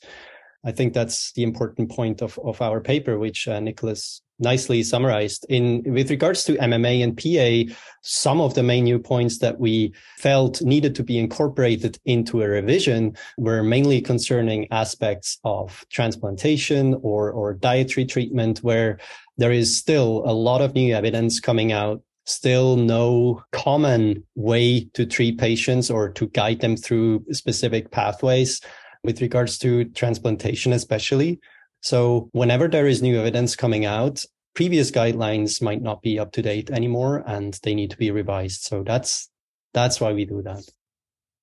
I 0.66 0.72
think 0.72 0.94
that's 0.94 1.32
the 1.34 1.44
important 1.44 1.90
point 1.92 2.22
of, 2.22 2.38
of 2.44 2.62
our 2.62 2.82
paper, 2.82 3.18
which 3.18 3.48
uh, 3.48 3.60
Nikolas 3.60 4.22
nicely 4.40 4.84
summarized. 4.84 5.46
In 5.50 5.84
with 5.86 6.10
regards 6.10 6.44
to 6.46 6.58
MMA 6.58 7.04
and 7.04 7.18
PA, 7.18 7.74
some 8.02 8.40
of 8.42 8.54
the 8.54 8.64
main 8.64 8.84
new 8.84 9.00
points 9.00 9.40
that 9.40 9.60
we 9.60 9.94
felt 10.18 10.62
needed 10.62 10.96
to 10.96 11.04
be 11.04 11.18
incorporated 11.18 12.00
into 12.06 12.42
a 12.42 12.48
revision 12.48 13.16
were 13.38 13.64
mainly 13.64 14.02
concerning 14.02 14.68
aspects 14.72 15.40
of 15.44 15.86
transplantation 15.90 16.96
or 17.02 17.32
or 17.32 17.54
dietary 17.54 18.06
treatment, 18.06 18.60
where 18.60 19.00
there 19.38 19.52
is 19.52 19.78
still 19.78 20.24
a 20.26 20.34
lot 20.34 20.62
of 20.62 20.74
new 20.74 20.94
evidence 20.94 21.40
coming 21.40 21.72
out 21.72 22.02
still 22.28 22.76
no 22.76 23.42
common 23.54 24.22
way 24.36 24.84
to 24.94 25.06
treat 25.06 25.38
patients 25.38 25.90
or 25.90 26.10
to 26.10 26.28
guide 26.28 26.60
them 26.60 26.76
through 26.76 27.26
specific 27.32 27.90
pathways 27.90 28.60
with 29.04 29.22
regards 29.22 29.58
to 29.58 29.86
transplantation, 29.86 30.74
especially. 30.74 31.40
So 31.82 32.30
whenever 32.32 32.68
there 32.68 32.88
is 32.88 33.02
new 33.02 33.20
evidence 33.20 33.56
coming 33.56 33.86
out, 33.86 34.26
previous 34.54 34.92
guidelines 34.92 35.62
might 35.62 35.82
not 35.82 36.02
be 36.02 36.18
up 36.18 36.32
to 36.34 36.42
date 36.42 36.72
anymore 36.72 37.24
and 37.28 37.60
they 37.64 37.76
need 37.76 37.92
to 37.92 37.98
be 37.98 38.12
revised. 38.12 38.64
So 38.64 38.84
that's 38.84 39.30
that's 39.74 40.02
why 40.02 40.14
we 40.14 40.26
do 40.26 40.42
that. 40.42 40.64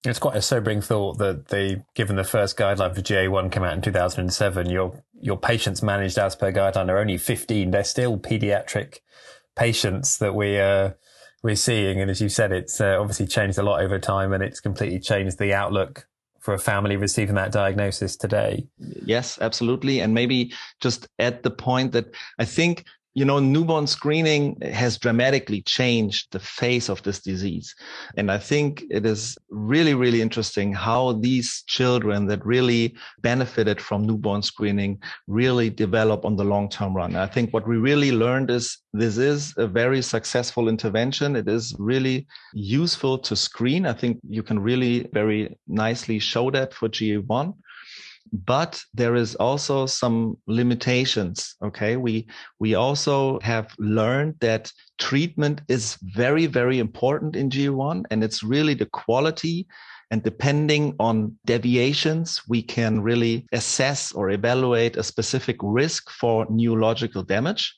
It's 0.04 0.18
quite 0.18 0.36
a 0.36 0.42
sobering 0.42 0.82
thought 0.82 1.18
that 1.18 1.46
they, 1.46 1.82
given 1.94 2.16
the 2.16 2.24
first 2.24 2.58
guideline 2.58 2.94
for 2.94 3.00
GA1 3.00 3.50
came 3.50 3.62
out 3.62 3.72
in 3.72 3.80
2007, 3.80 4.68
your 4.68 5.02
your 5.20 5.38
patients 5.38 5.82
managed 5.82 6.18
as 6.18 6.36
per 6.36 6.52
guideline 6.52 6.90
are 6.90 6.98
only 6.98 7.16
15. 7.16 7.70
They're 7.70 7.84
still 7.84 8.18
pediatric 8.18 8.98
patients 9.56 10.18
that 10.18 10.34
we 10.34 10.58
uh, 10.58 10.90
we're 11.42 11.56
seeing, 11.56 12.00
and 12.00 12.10
as 12.10 12.20
you 12.20 12.28
said, 12.28 12.52
it's 12.52 12.80
uh, 12.80 12.98
obviously 13.00 13.26
changed 13.26 13.58
a 13.58 13.62
lot 13.62 13.82
over 13.82 13.98
time, 13.98 14.32
and 14.32 14.42
it's 14.42 14.60
completely 14.60 14.98
changed 14.98 15.38
the 15.38 15.54
outlook 15.54 16.06
for 16.44 16.52
a 16.52 16.58
family 16.58 16.96
receiving 16.96 17.36
that 17.36 17.50
diagnosis 17.52 18.16
today. 18.16 18.66
Yes, 18.78 19.38
absolutely, 19.40 20.00
and 20.00 20.12
maybe 20.12 20.52
just 20.78 21.08
at 21.18 21.42
the 21.42 21.50
point 21.50 21.92
that 21.92 22.14
I 22.38 22.44
think 22.44 22.84
you 23.14 23.25
know, 23.25 23.38
newborn 23.38 23.87
screening 23.87 24.61
has 24.61 24.99
dramatically 24.99 25.62
changed 25.62 26.33
the 26.33 26.40
face 26.40 26.88
of 26.88 27.02
this 27.04 27.21
disease. 27.21 27.73
And 28.16 28.30
I 28.30 28.38
think 28.38 28.85
it 28.90 29.06
is 29.06 29.38
really, 29.50 29.94
really 29.94 30.21
interesting 30.21 30.73
how 30.73 31.12
these 31.12 31.62
children 31.68 32.26
that 32.26 32.44
really 32.44 32.97
benefited 33.23 33.80
from 33.80 34.04
newborn 34.04 34.42
screening 34.42 35.00
really 35.28 35.71
develop 35.71 36.25
on 36.25 36.35
the 36.35 36.44
long 36.44 36.68
term 36.68 36.94
run. 36.94 37.14
I 37.14 37.26
think 37.26 37.54
what 37.54 37.68
we 37.68 37.76
really 37.76 38.11
learned 38.11 38.50
is 38.50 38.78
this 38.92 39.16
is 39.16 39.54
a 39.56 39.68
very 39.68 40.02
successful 40.02 40.68
intervention. 40.68 41.37
It 41.37 41.49
is 41.49 41.75
really 41.78 42.26
useful 42.52 43.18
to 43.18 43.37
screen. 43.37 43.87
I 43.87 43.92
think 43.92 44.18
you 44.28 44.42
can 44.42 44.59
really 44.59 45.09
very 45.12 45.56
nicely 45.68 46.18
show 46.18 46.50
that 46.50 46.75
for 46.75 46.88
GA1 46.88 47.54
but 48.32 48.82
there 48.94 49.14
is 49.14 49.34
also 49.36 49.86
some 49.86 50.36
limitations 50.46 51.56
okay? 51.62 51.96
We 51.96 52.26
we 52.58 52.74
also 52.74 53.38
have 53.40 53.74
learned 53.78 54.36
that 54.40 54.72
treatment 54.98 55.62
is 55.68 55.98
very 56.02 56.46
very 56.46 56.78
important 56.78 57.36
in 57.36 57.50
GA1 57.50 58.04
and 58.10 58.24
it's 58.24 58.42
really 58.42 58.74
the 58.74 58.86
quality 58.86 59.66
and 60.10 60.22
depending 60.22 60.94
on 60.98 61.36
deviations 61.44 62.42
we 62.48 62.62
can 62.62 63.00
really 63.00 63.46
assess 63.52 64.12
or 64.12 64.30
evaluate 64.30 64.96
a 64.96 65.02
specific 65.02 65.56
risk 65.62 66.10
for 66.10 66.46
neurological 66.50 67.22
damage. 67.22 67.74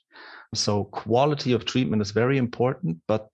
So 0.55 0.85
quality 0.85 1.53
of 1.53 1.65
treatment 1.65 2.03
is 2.03 2.11
very 2.11 2.39
important 2.39 2.99
but 3.07 3.29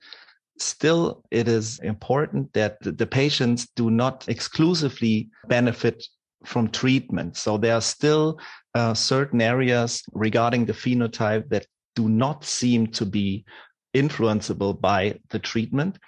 still 0.58 1.24
it 1.30 1.48
is 1.48 1.78
important 1.80 2.52
that 2.52 2.76
the 2.80 3.06
patients 3.06 3.68
do 3.74 3.90
not 3.90 4.28
exclusively 4.28 5.30
benefit 5.48 6.04
from 6.44 6.68
treatment. 6.68 7.36
So 7.36 7.56
there 7.58 7.74
are 7.74 7.80
still 7.80 8.38
uh, 8.74 8.94
certain 8.94 9.40
areas 9.40 10.02
regarding 10.12 10.64
the 10.64 10.72
phenotype 10.72 11.48
that 11.50 11.66
do 11.94 12.08
not 12.08 12.44
seem 12.44 12.86
to 12.88 13.06
be 13.06 13.44
influenceable 13.94 14.80
by 14.80 15.18
the 15.30 15.38
treatment. 15.38 15.98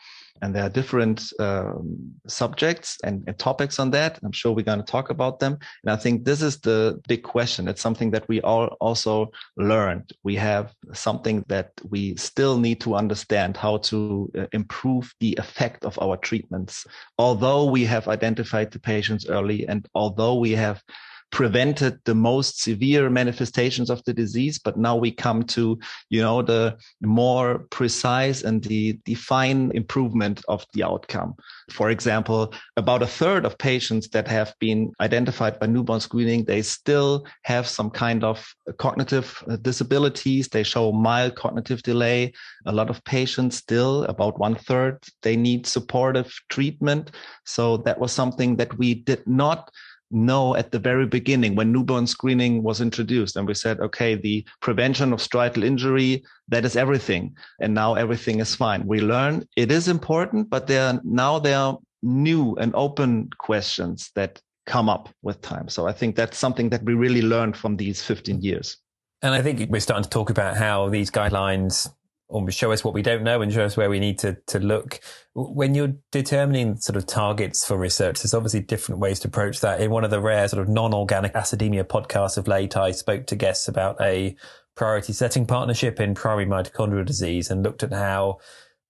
And 0.45 0.55
there 0.55 0.65
are 0.65 0.69
different 0.69 1.33
um, 1.39 2.13
subjects 2.27 2.99
and, 3.03 3.25
and, 3.27 3.39
topics 3.39 3.79
on 3.79 3.91
that. 3.93 4.19
I'm 4.23 4.31
sure 4.33 4.53
we're 4.53 4.63
going 4.63 4.85
to 4.85 4.93
talk 4.93 5.09
about 5.09 5.41
them. 5.41 5.57
And 5.83 5.91
I 5.91 5.97
think 5.97 6.25
this 6.27 6.43
is 6.43 6.61
the 6.61 7.01
big 7.09 7.23
question. 7.23 7.67
It's 7.67 7.81
something 7.81 8.11
that 8.11 8.29
we 8.29 8.43
all 8.43 8.67
also 8.79 9.31
learned. 9.57 10.13
We 10.23 10.35
have 10.37 10.75
something 10.93 11.47
that 11.49 11.71
we 11.89 12.15
still 12.17 12.59
need 12.59 12.83
to 12.83 12.95
understand 12.95 13.57
how 13.57 13.79
to 13.89 14.31
uh, 14.39 14.47
improve 14.53 15.15
the 15.19 15.35
effect 15.39 15.87
of 15.87 15.99
our 15.99 16.19
treatments. 16.19 16.87
Although 17.17 17.65
we 17.65 17.87
have 17.87 18.07
identified 18.07 18.71
the 18.71 18.81
patients 18.81 19.27
early 19.27 19.67
and 19.67 19.89
although 19.95 20.35
we 20.35 20.51
have 20.53 20.83
prevented 21.31 21.99
the 22.04 22.14
most 22.14 22.61
severe 22.62 23.11
manifestations 23.11 23.90
of 23.90 24.02
the 24.04 24.14
disease. 24.14 24.59
But 24.59 24.76
now 24.76 24.97
we 24.97 25.11
come 25.11 25.43
to, 25.45 25.78
you 26.09 26.23
know, 26.23 26.43
the 26.43 26.76
more 27.02 27.66
precise 27.71 28.43
and 28.43 28.62
the 28.62 28.99
defined 29.04 29.75
improvement 29.75 30.45
of 30.49 30.64
the 30.75 30.85
outcome. 30.85 31.35
For 31.71 31.90
example, 31.90 32.54
about 32.76 33.02
a 33.02 33.07
third 33.07 33.45
of 33.45 33.59
patients 33.59 34.09
that 34.11 34.28
have 34.28 34.54
been 34.61 34.93
identified 35.00 35.59
by 35.59 35.66
newborn 35.66 36.00
screening, 36.00 36.45
they 36.45 36.62
still 36.62 37.26
have 37.43 37.66
some 37.66 37.90
kind 37.90 38.23
of 38.23 38.47
cognitive 38.78 39.43
disabilities. 39.62 40.49
They 40.49 40.62
show 40.62 40.93
mild 40.93 41.35
cognitive 41.35 41.83
delay. 41.83 42.33
A 42.66 42.73
lot 42.73 42.90
of 42.90 43.02
patients 43.04 43.57
still, 43.57 44.04
about 44.04 44.38
one 44.38 44.54
third, 44.54 45.02
they 45.23 45.37
need 45.37 45.66
supportive 45.66 46.33
treatment. 46.49 47.11
So 47.45 47.78
that 47.78 47.99
was 47.99 48.12
something 48.12 48.57
that 48.57 48.78
we 48.78 48.95
did 48.95 49.26
not 49.26 49.71
know 50.14 50.54
at 50.56 50.71
the 50.71 50.78
very 50.78 51.06
beginning 51.06 51.54
when 51.56 51.73
newborn 51.73 52.06
screening 52.06 52.62
was 52.62 52.80
introduced 52.80 53.37
and 53.37 53.47
we 53.47 53.54
said 53.54 53.80
okay 53.80 54.14
the 54.14 54.47
prevention 54.61 55.12
of 55.12 55.18
striatal 55.18 55.64
injury 55.64 56.25
that 56.49 56.64
is 56.64 56.76
everything. 56.76 57.35
And 57.61 57.75
now 57.75 57.94
everything 57.94 58.40
is 58.40 58.54
fine. 58.54 58.87
We 58.87 59.00
learn 59.00 59.47
it 59.56 59.71
is 59.71 59.88
important 59.88 60.50
but 60.50 60.66
there 60.66 60.87
are 60.87 61.00
now 61.04 61.38
there 61.38 61.59
are 61.59 61.78
new 62.02 62.54
and 62.56 62.75
open 62.75 63.30
questions 63.38 64.11
that 64.14 64.40
come 64.66 64.88
up 64.88 65.09
with 65.23 65.40
time. 65.42 65.68
So 65.68 65.87
i 65.87 65.92
think 65.92 66.16
that's 66.16 66.38
something 66.38 66.71
that 66.71 66.83
we 66.85 66.94
really 66.94 67.23
learned 67.23 67.56
from 67.56 67.76
these 67.76 68.02
15 68.02 68.40
years. 68.40 68.76
And 69.23 69.35
i 69.35 69.42
think 69.42 69.71
we're 69.71 69.80
starting 69.80 70.04
to 70.04 70.11
talk 70.11 70.30
about 70.30 70.56
how 70.56 70.88
these 70.88 71.11
guidelines 71.11 71.88
or 72.35 72.50
show 72.50 72.73
us 72.73 72.83
what 72.83 72.95
we 72.95 73.03
don't 73.03 73.23
know 73.23 73.41
and 73.43 73.53
show 73.53 73.64
us 73.64 73.76
where 73.76 73.88
we 73.88 74.00
need 74.00 74.19
to, 74.19 74.37
to 74.49 74.59
look. 74.59 74.99
When 75.35 75.76
you're 75.76 75.95
determining 76.11 76.76
sort 76.79 76.97
of 76.97 77.07
targets 77.07 77.64
for 77.64 77.79
research, 77.79 78.21
there's 78.21 78.35
obviously 78.35 78.61
different 78.61 79.00
ways 79.00 79.21
to 79.21 79.29
approach 79.29 79.61
that. 79.61 79.81
In 79.81 79.93
one 79.93 80.03
of 80.03 80.11
the 80.11 80.21
rare 80.21 80.49
sort 80.49 80.61
of 80.61 80.69
non-organic 80.69 81.35
acidemia 81.35 81.85
podcasts 81.85 82.37
of 82.37 82.49
late, 82.49 82.76
I 82.76 82.91
spoke 82.91 83.26
to 83.26 83.37
guests 83.37 83.69
about 83.69 84.00
a 84.00 84.35
priority 84.75 85.12
setting 85.12 85.47
partnership 85.47 86.00
in 86.00 86.14
primary 86.14 86.45
mitochondrial 86.45 87.07
disease 87.07 87.53
and 87.53 87.62
looked 87.62 87.85
at 87.85 87.93
how 87.93 88.38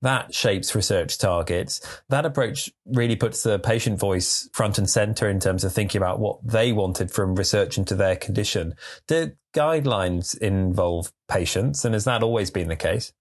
that 0.00 0.34
shapes 0.34 0.74
research 0.74 1.18
targets. 1.18 1.80
That 2.08 2.24
approach 2.24 2.70
really 2.86 3.16
puts 3.16 3.42
the 3.42 3.58
patient 3.58 3.98
voice 3.98 4.48
front 4.54 4.78
and 4.78 4.88
center 4.88 5.28
in 5.28 5.38
terms 5.38 5.64
of 5.64 5.72
thinking 5.74 6.00
about 6.00 6.18
what 6.18 6.38
they 6.46 6.72
wanted 6.72 7.10
from 7.10 7.34
research 7.34 7.76
into 7.76 7.94
their 7.94 8.16
condition. 8.16 8.74
Do 9.06 9.32
guidelines 9.54 10.36
involve 10.38 11.12
patients? 11.28 11.84
And 11.84 11.92
has 11.92 12.04
that 12.04 12.22
always 12.22 12.50
been 12.50 12.68
the 12.68 12.76
case? 12.76 13.12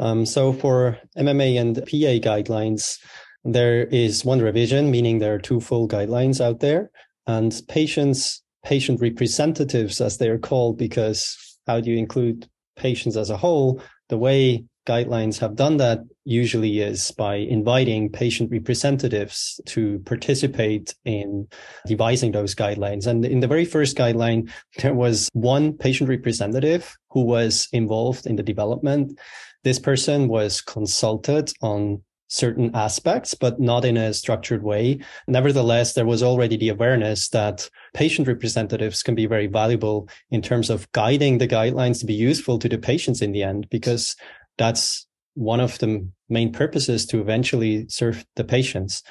Um, 0.00 0.24
so 0.24 0.52
for 0.54 0.98
MMA 1.16 1.60
and 1.60 1.76
PA 1.76 2.26
guidelines, 2.26 2.98
there 3.44 3.84
is 3.84 4.24
one 4.24 4.40
revision, 4.40 4.90
meaning 4.90 5.18
there 5.18 5.34
are 5.34 5.38
two 5.38 5.60
full 5.60 5.86
guidelines 5.86 6.40
out 6.40 6.60
there, 6.60 6.90
and 7.26 7.60
patients, 7.68 8.42
patient 8.64 9.00
representatives, 9.00 10.00
as 10.00 10.16
they 10.16 10.28
are 10.28 10.38
called, 10.38 10.78
because 10.78 11.36
how 11.66 11.80
do 11.80 11.90
you 11.90 11.98
include 11.98 12.48
patients 12.76 13.16
as 13.16 13.28
a 13.28 13.36
whole? 13.36 13.82
The 14.08 14.18
way 14.18 14.64
guidelines 14.86 15.38
have 15.38 15.54
done 15.54 15.76
that 15.76 16.00
usually 16.24 16.80
is 16.80 17.10
by 17.12 17.34
inviting 17.36 18.10
patient 18.10 18.50
representatives 18.50 19.60
to 19.66 19.98
participate 20.00 20.94
in 21.04 21.46
devising 21.86 22.32
those 22.32 22.54
guidelines. 22.54 23.06
And 23.06 23.24
in 23.24 23.40
the 23.40 23.46
very 23.46 23.66
first 23.66 23.96
guideline, 23.96 24.50
there 24.78 24.94
was 24.94 25.28
one 25.34 25.74
patient 25.74 26.08
representative 26.08 26.96
who 27.10 27.22
was 27.22 27.68
involved 27.72 28.26
in 28.26 28.36
the 28.36 28.42
development 28.42 29.18
this 29.64 29.78
person 29.78 30.28
was 30.28 30.60
consulted 30.60 31.52
on 31.60 32.02
certain 32.28 32.70
aspects, 32.74 33.34
but 33.34 33.58
not 33.60 33.84
in 33.84 33.96
a 33.96 34.14
structured 34.14 34.62
way. 34.62 35.00
Nevertheless, 35.26 35.94
there 35.94 36.06
was 36.06 36.22
already 36.22 36.56
the 36.56 36.68
awareness 36.68 37.28
that 37.30 37.68
patient 37.92 38.28
representatives 38.28 39.02
can 39.02 39.16
be 39.16 39.26
very 39.26 39.48
valuable 39.48 40.08
in 40.30 40.40
terms 40.40 40.70
of 40.70 40.90
guiding 40.92 41.38
the 41.38 41.48
guidelines 41.48 41.98
to 42.00 42.06
be 42.06 42.14
useful 42.14 42.58
to 42.60 42.68
the 42.68 42.78
patients 42.78 43.20
in 43.20 43.32
the 43.32 43.42
end, 43.42 43.68
because 43.68 44.14
that's 44.58 45.06
one 45.34 45.60
of 45.60 45.78
the 45.78 46.06
main 46.28 46.52
purposes 46.52 47.04
to 47.06 47.20
eventually 47.20 47.86
serve 47.88 48.24
the 48.36 48.44
patients. 48.44 49.02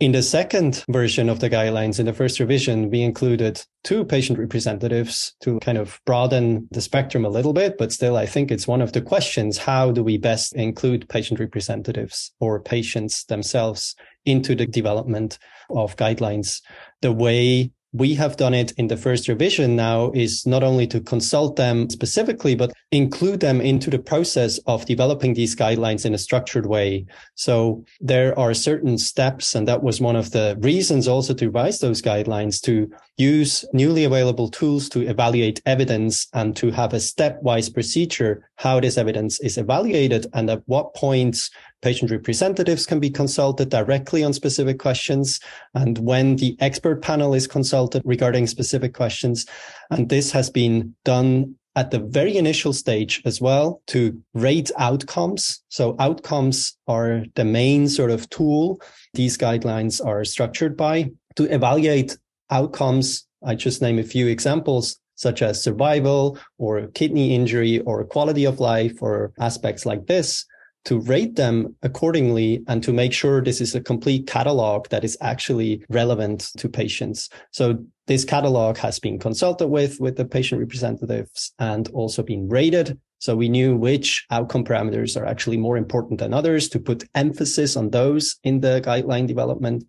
In 0.00 0.10
the 0.10 0.22
second 0.22 0.84
version 0.88 1.28
of 1.28 1.38
the 1.38 1.48
guidelines, 1.48 2.00
in 2.00 2.06
the 2.06 2.12
first 2.12 2.40
revision, 2.40 2.90
we 2.90 3.02
included 3.02 3.62
two 3.84 4.04
patient 4.04 4.40
representatives 4.40 5.36
to 5.42 5.60
kind 5.60 5.78
of 5.78 6.00
broaden 6.04 6.66
the 6.72 6.80
spectrum 6.80 7.24
a 7.24 7.28
little 7.28 7.52
bit. 7.52 7.78
But 7.78 7.92
still, 7.92 8.16
I 8.16 8.26
think 8.26 8.50
it's 8.50 8.66
one 8.66 8.82
of 8.82 8.92
the 8.92 9.00
questions. 9.00 9.56
How 9.56 9.92
do 9.92 10.02
we 10.02 10.18
best 10.18 10.52
include 10.56 11.08
patient 11.08 11.38
representatives 11.38 12.32
or 12.40 12.60
patients 12.60 13.24
themselves 13.26 13.94
into 14.24 14.56
the 14.56 14.66
development 14.66 15.38
of 15.70 15.94
guidelines? 15.94 16.60
The 17.00 17.12
way 17.12 17.70
we 17.94 18.12
have 18.14 18.36
done 18.36 18.54
it 18.54 18.72
in 18.72 18.88
the 18.88 18.96
first 18.96 19.28
revision 19.28 19.76
now 19.76 20.10
is 20.14 20.44
not 20.46 20.64
only 20.64 20.84
to 20.88 21.00
consult 21.00 21.54
them 21.54 21.88
specifically, 21.88 22.56
but 22.56 22.72
include 22.90 23.38
them 23.38 23.60
into 23.60 23.88
the 23.88 24.00
process 24.00 24.58
of 24.66 24.84
developing 24.84 25.32
these 25.32 25.54
guidelines 25.54 26.04
in 26.04 26.12
a 26.12 26.18
structured 26.18 26.66
way. 26.66 27.06
So 27.36 27.84
there 28.00 28.36
are 28.36 28.52
certain 28.52 28.98
steps. 28.98 29.54
And 29.54 29.68
that 29.68 29.84
was 29.84 30.00
one 30.00 30.16
of 30.16 30.32
the 30.32 30.56
reasons 30.58 31.06
also 31.06 31.34
to 31.34 31.46
revise 31.46 31.78
those 31.78 32.02
guidelines 32.02 32.60
to 32.62 32.90
use 33.16 33.64
newly 33.72 34.02
available 34.02 34.48
tools 34.48 34.88
to 34.88 35.08
evaluate 35.08 35.62
evidence 35.64 36.26
and 36.34 36.56
to 36.56 36.72
have 36.72 36.94
a 36.94 36.96
stepwise 36.96 37.72
procedure, 37.72 38.50
how 38.56 38.80
this 38.80 38.98
evidence 38.98 39.38
is 39.38 39.56
evaluated 39.56 40.26
and 40.34 40.50
at 40.50 40.62
what 40.66 40.94
points 40.94 41.48
patient 41.84 42.10
representatives 42.10 42.86
can 42.86 42.98
be 42.98 43.10
consulted 43.10 43.68
directly 43.68 44.24
on 44.24 44.32
specific 44.32 44.78
questions 44.78 45.38
and 45.74 45.98
when 45.98 46.36
the 46.36 46.56
expert 46.58 47.02
panel 47.02 47.34
is 47.34 47.46
consulted 47.46 48.00
regarding 48.06 48.46
specific 48.46 48.94
questions. 48.94 49.44
And 49.90 50.08
this 50.08 50.32
has 50.32 50.48
been 50.48 50.94
done 51.04 51.56
at 51.76 51.90
the 51.90 51.98
very 51.98 52.38
initial 52.38 52.72
stage 52.72 53.20
as 53.26 53.38
well 53.38 53.82
to 53.88 54.18
rate 54.32 54.70
outcomes. 54.78 55.62
So 55.68 55.94
outcomes 55.98 56.74
are 56.88 57.24
the 57.34 57.44
main 57.44 57.88
sort 57.88 58.10
of 58.10 58.30
tool 58.30 58.80
these 59.12 59.36
guidelines 59.36 60.04
are 60.04 60.24
structured 60.24 60.78
by 60.78 61.10
to 61.36 61.44
evaluate 61.54 62.16
outcomes. 62.50 63.26
I 63.44 63.56
just 63.56 63.82
name 63.82 63.98
a 63.98 64.04
few 64.04 64.26
examples 64.26 64.98
such 65.16 65.42
as 65.42 65.62
survival 65.62 66.38
or 66.56 66.86
kidney 66.88 67.34
injury 67.34 67.80
or 67.80 68.04
quality 68.04 68.46
of 68.46 68.58
life 68.58 69.02
or 69.02 69.34
aspects 69.38 69.84
like 69.84 70.06
this 70.06 70.46
to 70.84 71.00
rate 71.00 71.36
them 71.36 71.74
accordingly 71.82 72.62
and 72.68 72.82
to 72.82 72.92
make 72.92 73.12
sure 73.12 73.42
this 73.42 73.60
is 73.60 73.74
a 73.74 73.80
complete 73.80 74.26
catalog 74.26 74.88
that 74.88 75.04
is 75.04 75.16
actually 75.20 75.84
relevant 75.88 76.50
to 76.58 76.68
patients. 76.68 77.28
So 77.52 77.84
this 78.06 78.24
catalog 78.24 78.76
has 78.78 78.98
been 78.98 79.18
consulted 79.18 79.68
with, 79.68 79.98
with 80.00 80.16
the 80.16 80.24
patient 80.24 80.60
representatives 80.60 81.52
and 81.58 81.88
also 81.88 82.22
been 82.22 82.48
rated. 82.48 82.98
So 83.18 83.34
we 83.34 83.48
knew 83.48 83.74
which 83.74 84.26
outcome 84.30 84.64
parameters 84.64 85.18
are 85.18 85.24
actually 85.24 85.56
more 85.56 85.78
important 85.78 86.20
than 86.20 86.34
others 86.34 86.68
to 86.70 86.78
put 86.78 87.04
emphasis 87.14 87.76
on 87.76 87.88
those 87.88 88.36
in 88.44 88.60
the 88.60 88.82
guideline 88.84 89.26
development. 89.26 89.84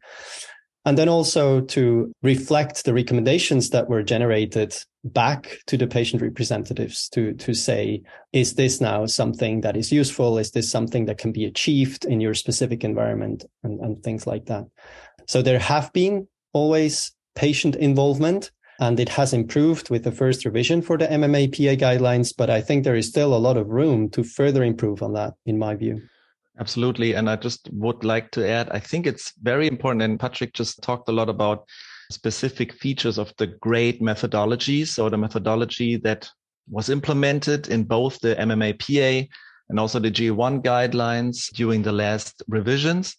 And 0.86 0.98
then 0.98 1.10
also 1.10 1.62
to 1.62 2.12
reflect 2.22 2.86
the 2.86 2.94
recommendations 2.94 3.72
that 3.72 3.90
were 3.90 4.04
generated 4.04 4.76
back 5.04 5.58
to 5.66 5.78
the 5.78 5.88
patient 5.88 6.22
representatives 6.22 7.10
to, 7.10 7.34
to 7.34 7.56
say, 7.56 8.04
is 8.34 8.54
this 8.54 8.80
now 8.80 9.08
something 9.08 9.62
that 9.62 9.76
is 9.76 9.92
useful? 9.92 10.38
Is 10.38 10.52
this 10.52 10.70
something 10.70 11.06
that 11.06 11.18
can 11.18 11.32
be 11.32 11.46
achieved 11.46 12.06
in 12.06 12.22
your 12.22 12.36
specific 12.36 12.84
environment 12.84 13.46
and, 13.64 13.80
and 13.80 14.04
things 14.04 14.28
like 14.28 14.46
that? 14.46 14.66
So 15.28 15.42
there 15.42 15.60
have 15.60 15.92
been 15.92 16.28
always 16.54 17.12
patient 17.36 17.76
involvement 17.76 18.52
and 18.80 19.00
it 19.00 19.10
has 19.10 19.34
improved 19.34 19.90
with 19.90 20.04
the 20.04 20.12
first 20.12 20.46
revision 20.46 20.82
for 20.82 20.98
the 20.98 21.08
MMAPA 21.08 21.80
guidelines, 21.80 22.34
but 22.36 22.50
I 22.50 22.62
think 22.62 22.84
there 22.84 22.96
is 22.96 23.08
still 23.08 23.34
a 23.34 23.40
lot 23.40 23.58
of 23.58 23.70
room 23.70 24.10
to 24.12 24.24
further 24.24 24.64
improve 24.64 25.02
on 25.02 25.14
that, 25.14 25.34
in 25.46 25.58
my 25.58 25.76
view. 25.76 26.02
Absolutely. 26.60 27.14
And 27.14 27.30
I 27.30 27.36
just 27.36 27.70
would 27.74 28.04
like 28.04 28.32
to 28.32 28.48
add, 28.48 28.70
I 28.70 28.80
think 28.80 29.06
it's 29.06 29.34
very 29.42 29.68
important. 29.68 30.04
And 30.04 30.20
Patrick 30.20 30.54
just 30.54 30.82
talked 30.82 31.10
a 31.10 31.12
lot 31.12 31.30
about 31.30 31.68
specific 32.12 32.72
features 32.74 33.18
of 33.18 33.34
the 33.38 33.48
GRADE 33.48 34.02
methodology. 34.02 34.86
So 34.86 35.10
the 35.10 35.18
methodology 35.18 35.98
that 35.98 36.30
was 36.70 36.90
implemented 36.90 37.68
in 37.68 37.84
both 37.84 38.20
the 38.22 38.36
MMAPA 38.36 39.28
and 39.70 39.80
also 39.80 40.00
the 40.00 40.12
GA1 40.12 40.64
guidelines 40.64 41.52
during 41.54 41.82
the 41.82 41.92
last 41.92 42.42
revisions. 42.48 43.16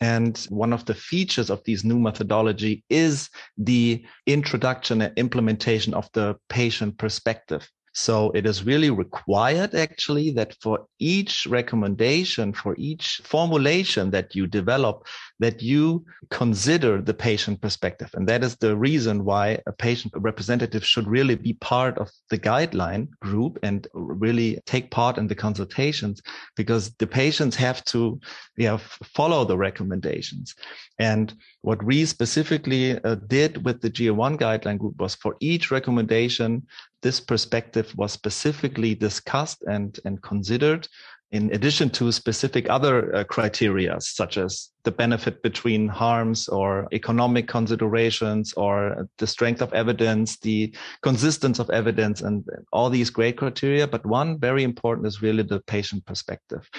And 0.00 0.36
one 0.50 0.74
of 0.74 0.84
the 0.84 0.94
features 0.94 1.48
of 1.48 1.62
these 1.64 1.82
new 1.82 1.98
methodology 1.98 2.84
is 2.90 3.30
the 3.56 4.04
introduction 4.26 5.00
and 5.00 5.16
implementation 5.16 5.94
of 5.94 6.10
the 6.12 6.36
patient 6.50 6.98
perspective. 6.98 7.66
So 7.98 8.30
it 8.32 8.44
is 8.44 8.62
really 8.62 8.90
required 8.90 9.74
actually 9.74 10.30
that 10.32 10.54
for 10.60 10.86
each 10.98 11.46
recommendation, 11.46 12.52
for 12.52 12.74
each 12.76 13.22
formulation 13.24 14.10
that 14.10 14.34
you 14.36 14.46
develop, 14.46 15.06
that 15.38 15.62
you 15.62 16.04
consider 16.28 17.00
the 17.00 17.14
patient 17.14 17.62
perspective. 17.62 18.10
And 18.12 18.28
that 18.28 18.44
is 18.44 18.56
the 18.56 18.76
reason 18.76 19.24
why 19.24 19.60
a 19.66 19.72
patient 19.72 20.12
representative 20.14 20.84
should 20.84 21.08
really 21.08 21.36
be 21.36 21.54
part 21.54 21.96
of 21.96 22.10
the 22.28 22.38
guideline 22.38 23.08
group 23.20 23.58
and 23.62 23.88
really 23.94 24.60
take 24.66 24.90
part 24.90 25.16
in 25.16 25.26
the 25.26 25.34
consultations 25.34 26.20
because 26.54 26.94
the 26.96 27.06
patients 27.06 27.56
have 27.56 27.82
to 27.86 28.20
you 28.56 28.66
know, 28.66 28.78
follow 29.14 29.46
the 29.46 29.56
recommendations. 29.56 30.54
And 30.98 31.32
what 31.62 31.82
we 31.82 32.04
specifically 32.04 33.02
uh, 33.02 33.16
did 33.26 33.64
with 33.64 33.80
the 33.80 33.90
GA1 33.90 34.38
guideline 34.38 34.78
group 34.78 34.98
was 34.98 35.14
for 35.14 35.36
each 35.40 35.70
recommendation, 35.70 36.66
this 37.02 37.20
perspective 37.20 37.92
was 37.96 38.12
specifically 38.12 38.94
discussed 38.94 39.62
and, 39.66 39.98
and 40.04 40.22
considered 40.22 40.88
in 41.32 41.52
addition 41.52 41.90
to 41.90 42.12
specific 42.12 42.70
other 42.70 43.14
uh, 43.14 43.24
criteria 43.24 44.00
such 44.00 44.38
as 44.38 44.70
the 44.84 44.92
benefit 44.92 45.42
between 45.42 45.88
harms 45.88 46.48
or 46.48 46.86
economic 46.92 47.48
considerations 47.48 48.52
or 48.54 49.08
the 49.18 49.26
strength 49.26 49.60
of 49.60 49.72
evidence 49.72 50.38
the 50.38 50.72
consistency 51.02 51.60
of 51.60 51.68
evidence 51.70 52.20
and 52.22 52.44
all 52.72 52.88
these 52.88 53.10
GRADE 53.10 53.36
criteria. 53.36 53.86
But 53.88 54.06
one 54.06 54.38
very 54.38 54.62
important 54.62 55.06
is 55.08 55.20
really 55.20 55.42
the 55.42 55.60
patient 55.60 56.06
perspective 56.06 56.70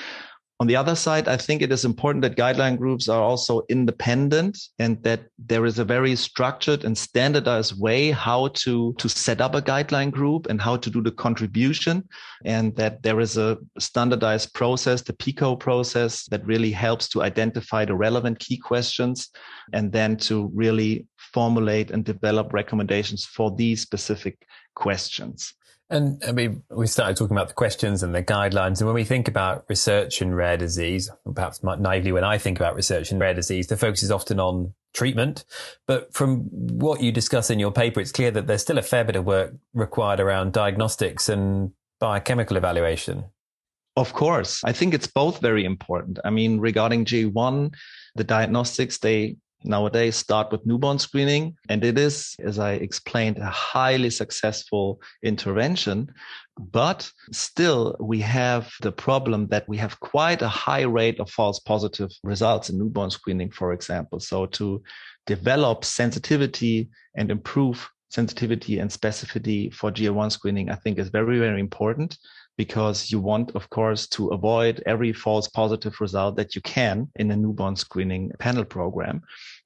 on 0.60 0.66
the 0.66 0.76
other 0.76 0.96
side, 0.96 1.28
I 1.28 1.38
think 1.38 1.62
it 1.62 1.72
is 1.72 1.86
important 1.86 2.24
that 2.24 2.36
guideline 2.36 2.80
groups 2.80 3.08
are 3.08 3.22
also 3.22 3.62
independent 3.70 4.58
and 4.80 5.02
that 5.04 5.28
there 5.38 5.68
is 5.68 5.78
a 5.78 5.86
very 5.86 6.16
structured 6.16 6.84
and 6.84 6.98
standardized 6.98 7.80
way 7.80 8.10
how 8.10 8.48
to, 8.50 8.96
to 8.98 9.08
set 9.08 9.40
up 9.40 9.54
a 9.54 9.62
guideline 9.62 10.10
group 10.10 10.48
and 10.48 10.60
how 10.60 10.76
to 10.78 10.90
do 10.90 11.04
the 11.04 11.12
contribution. 11.12 12.10
And 12.44 12.76
that 12.76 13.04
there 13.04 13.20
is 13.20 13.38
a 13.38 13.60
standardized 13.78 14.56
process, 14.56 15.04
the 15.04 15.14
PICO 15.14 15.56
process 15.56 16.26
that 16.30 16.44
really 16.44 16.72
helps 16.72 17.08
to 17.10 17.22
identify 17.22 17.86
the 17.86 17.96
relevant 17.96 18.40
key 18.40 18.58
questions 18.58 19.30
and 19.74 19.92
then 19.92 20.18
to 20.18 20.50
really 20.56 21.06
formulate 21.18 21.92
and 21.92 22.04
develop 22.04 22.52
recommendations 22.52 23.26
for 23.26 23.56
these 23.56 23.82
specific 23.82 24.40
questions. 24.74 25.54
And 25.90 26.22
I 26.28 26.34
mean, 26.34 26.64
we 26.70 26.86
started 26.86 27.16
talking 27.16 27.36
about 27.36 27.48
the 27.48 27.54
questions 27.54 28.04
and 28.04 28.14
the 28.14 28.22
guidelines. 28.22 28.80
And 28.80 28.88
when 28.88 28.96
we 28.96 29.06
think 29.06 29.28
about 29.28 29.64
research 29.70 30.22
in 30.22 30.36
rare 30.36 30.58
disease, 30.58 31.10
perhaps 31.34 31.64
naively 31.64 32.12
when 32.12 32.26
I 32.26 32.38
think 32.38 32.60
about 32.60 32.76
research 32.76 33.12
in 33.12 33.20
rare 33.20 33.34
disease, 33.34 33.68
the 33.68 33.78
focus 33.78 34.04
is 34.04 34.12
often 34.12 34.40
on 34.40 34.74
treatment. 34.94 35.46
But 35.86 36.14
from 36.14 36.42
what 36.52 37.02
you 37.02 37.12
discuss 37.14 37.50
in 37.50 37.60
your 37.60 37.72
paper, 37.72 38.02
it's 38.02 38.12
clear 38.12 38.32
that 38.32 38.48
there's 38.48 38.62
still 38.62 38.78
a 38.78 38.82
fair 38.82 39.06
bit 39.06 39.16
of 39.16 39.26
work 39.26 39.54
required 39.74 40.20
around 40.20 40.52
diagnostics 40.52 41.30
and 41.30 41.72
biochemical 42.00 42.58
evaluation. 42.58 43.24
Of 43.96 44.14
course. 44.14 44.64
I 44.64 44.74
think 44.74 44.94
it's 44.94 45.08
both 45.08 45.40
very 45.40 45.64
important. 45.64 46.20
I 46.26 46.30
mean, 46.30 46.60
regarding 46.60 47.06
GA1, 47.06 47.74
the 48.16 48.24
diagnostics, 48.24 48.98
they 49.00 49.38
nowadays 49.68 50.16
start 50.16 50.52
with 50.52 50.66
newborn 50.66 51.00
screening. 51.00 51.56
And 51.70 51.84
it 51.84 51.98
is, 51.98 52.36
as 52.40 52.60
I 52.60 52.74
explained, 52.74 53.38
a 53.38 53.46
highly 53.46 54.10
successful 54.10 55.02
intervention. 55.24 56.10
But 56.58 57.10
still, 57.32 57.96
we 58.00 58.20
have 58.22 58.72
the 58.82 58.92
problem 58.92 59.48
that 59.48 59.68
we 59.68 59.78
have 59.78 60.00
quite 60.00 60.42
a 60.42 60.48
high 60.48 60.82
rate 60.82 61.20
of 61.20 61.30
false 61.30 61.60
positive 61.60 62.10
results 62.24 62.70
in 62.70 62.78
newborn 62.78 63.12
screening, 63.12 63.52
for 63.52 63.74
example. 63.74 64.20
So 64.20 64.46
to 64.48 64.82
develop 65.26 65.86
sensitivity 65.86 66.90
and 67.16 67.30
improve 67.30 67.90
sensitivity 68.10 68.80
and 68.80 68.90
specificity 68.90 69.74
for 69.74 69.92
GA1 69.92 70.32
screening, 70.32 70.70
I 70.70 70.76
think 70.76 70.98
is 70.98 71.10
very, 71.10 71.40
very 71.40 71.60
important 71.60 72.18
because 72.58 73.12
you 73.12 73.20
want, 73.20 73.52
of 73.56 73.70
course, 73.70 74.08
to 74.08 74.30
avoid 74.30 74.82
every 74.86 75.14
false 75.14 75.48
positive 75.48 76.00
result 76.02 76.36
that 76.36 76.56
you 76.56 76.62
can 76.62 77.08
in 77.16 77.32
a 77.32 77.36
newborn 77.36 77.76
screening 77.76 78.32
panel 78.40 78.66
program. 78.66 79.22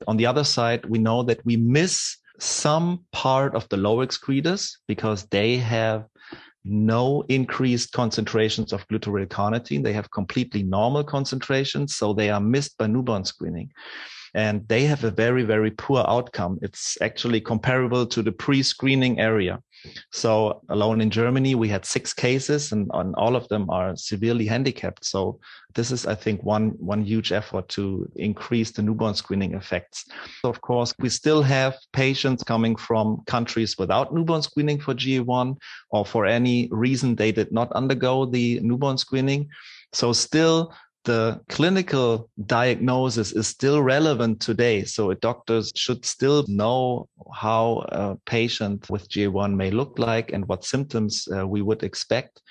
On 0.08 0.17
the 0.17 0.25
other 0.25 0.43
side, 0.43 0.86
we 0.86 0.99
know 0.99 1.23
that 1.23 1.43
we 1.45 1.56
miss 1.56 2.17
some 2.39 3.06
part 3.12 3.56
of 3.56 3.67
the 3.69 3.77
low 3.77 4.01
excretors 4.01 4.77
because 4.88 5.25
they 5.27 5.58
have 5.58 6.06
no 6.63 7.23
increased 7.30 7.91
concentrations 7.93 8.73
of 8.73 8.88
glutaryl 8.88 9.27
carnitine. 9.27 9.84
They 9.84 9.93
have 9.93 10.12
completely 10.12 10.63
normal 10.63 11.04
concentrations, 11.04 11.95
so 11.95 12.13
they 12.13 12.30
are 12.30 12.41
missed 12.41 12.77
by 12.77 12.88
newborn 12.88 13.25
screening 13.25 13.71
and 14.34 14.67
they 14.67 14.84
have 14.84 15.04
a 15.04 15.12
very, 15.12 15.43
very 15.43 15.71
poor 15.71 16.06
outcome. 16.08 16.60
It's 16.62 16.97
actually 17.01 17.41
comparable 17.41 18.06
to 18.08 18.21
the 18.21 18.32
pre-screening 18.32 19.19
area. 19.19 19.60
So 20.12 20.62
alone 20.70 21.02
in 21.02 21.10
Germany, 21.10 21.56
we 21.56 21.70
had 21.70 21.86
six 21.86 22.13
cases 22.13 22.72
and, 22.72 22.89
and 22.94 23.15
all 23.15 23.36
of 23.36 23.48
them 23.48 23.70
are 23.70 23.96
severely 23.96 24.46
handicapped. 24.46 25.06
So 25.06 25.39
this 25.74 25.91
is, 25.91 26.06
I 26.06 26.15
think, 26.15 26.44
one, 26.44 26.70
one 26.80 27.04
huge 27.04 27.32
effort 27.32 27.67
to 27.70 28.10
increase 28.15 28.72
the 28.72 28.82
newborn 28.82 29.15
screening 29.15 29.54
effects. 29.54 30.06
So 30.41 30.50
of 30.50 30.62
course, 30.62 30.94
we 31.00 31.10
still 31.10 31.41
have 31.41 31.78
patients 31.94 32.44
coming 32.44 32.76
from 32.76 33.22
countries 33.26 33.78
without 33.78 34.13
newborn 34.13 34.41
screening 34.41 34.80
for 34.80 34.94
GA1 34.94 35.58
or 35.89 36.06
for 36.06 36.26
any 36.26 36.67
reason 36.72 37.15
they 37.15 37.32
did 37.32 37.52
not 37.52 37.72
undergo 37.74 38.26
the 38.26 38.60
newborn 38.62 38.98
screening. 38.98 39.50
So 39.94 40.13
still 40.13 40.74
the 41.04 41.42
clinical 41.50 42.30
diagnosis 42.46 43.32
is 43.32 43.48
still 43.48 43.82
relevant 43.82 44.40
today. 44.40 44.84
So 44.84 45.14
doctors 45.14 45.72
should 45.76 46.06
still 46.06 46.46
know 46.48 47.08
how 47.34 47.86
a 47.90 48.18
patient 48.26 48.90
with 48.90 49.10
GA1 49.10 49.56
may 49.56 49.72
look 49.72 49.98
like 49.98 50.32
and 50.32 50.48
what 50.48 50.64
symptoms 50.64 51.28
uh, 51.36 51.48
we 51.48 51.62
would 51.62 51.84
expect. 51.84 52.42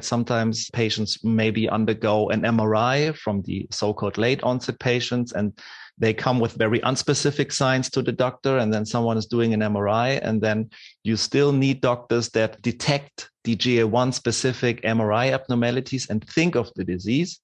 Sometimes 0.00 0.70
patients 0.70 1.22
maybe 1.22 1.68
undergo 1.68 2.30
an 2.30 2.42
MRI 2.42 3.14
from 3.16 3.42
the 3.42 3.66
so-called 3.70 4.18
late 4.18 4.42
onset 4.42 4.78
patients 4.80 5.32
and 5.32 5.52
they 5.98 6.14
come 6.14 6.40
with 6.40 6.54
very 6.54 6.80
unspecific 6.80 7.52
signs 7.52 7.90
to 7.90 8.00
the 8.00 8.12
doctor 8.12 8.56
and 8.56 8.72
then 8.72 8.86
someone 8.86 9.18
is 9.18 9.26
doing 9.26 9.52
an 9.52 9.60
MRI 9.60 10.18
and 10.22 10.40
then 10.40 10.70
you 11.04 11.16
still 11.16 11.52
need 11.52 11.82
doctors 11.82 12.30
that 12.30 12.60
detect 12.62 13.30
the 13.44 13.54
GA1 13.54 14.14
specific 14.14 14.82
MRI 14.82 15.32
abnormalities 15.32 16.08
and 16.08 16.26
think 16.26 16.54
of 16.54 16.72
the 16.74 16.84
disease 16.84 17.40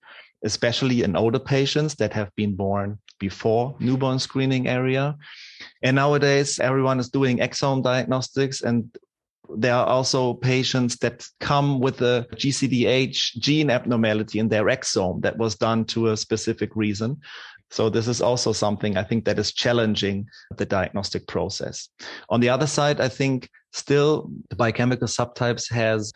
especially 0.47 1.03
in 1.03 1.17
older 1.17 1.39
patients 1.39 1.95
that 1.97 2.13
have 2.15 2.35
been 2.37 2.55
born 2.55 2.99
before 3.19 3.77
newborn 3.81 4.19
screening 4.19 4.69
area. 4.69 5.17
And 5.83 5.97
nowadays, 5.97 6.59
everyone 6.59 6.99
is 7.01 7.11
doing 7.11 7.39
exome 7.39 7.83
diagnostics 7.83 8.63
and 8.63 8.91
there 9.49 9.75
are 9.75 9.87
also 9.87 10.35
patients 10.35 10.97
that 10.97 11.25
come 11.39 11.81
with 11.81 12.01
a 12.03 12.27
GCDH 12.35 13.39
gene 13.39 13.71
abnormality 13.71 14.39
in 14.39 14.49
their 14.49 14.65
exome 14.65 15.23
that 15.23 15.39
was 15.39 15.55
done 15.55 15.85
to 15.87 16.09
a 16.09 16.17
specific 16.17 16.75
reason. 16.75 17.21
So 17.71 17.89
this 17.89 18.09
is 18.09 18.21
also 18.21 18.53
something 18.53 18.97
I 18.97 19.03
think 19.03 19.25
that 19.25 19.39
is 19.39 19.53
challenging 19.53 20.29
the 20.57 20.67
diagnostic 20.67 21.27
process. 21.27 21.89
On 22.29 22.41
the 22.41 22.49
other 22.49 22.67
side, 22.67 23.01
I 23.01 23.09
think 23.09 23.49
still 23.73 24.31
the 24.51 24.57
biochemical 24.57 25.09
subtypes 25.09 25.71
has 25.71 26.13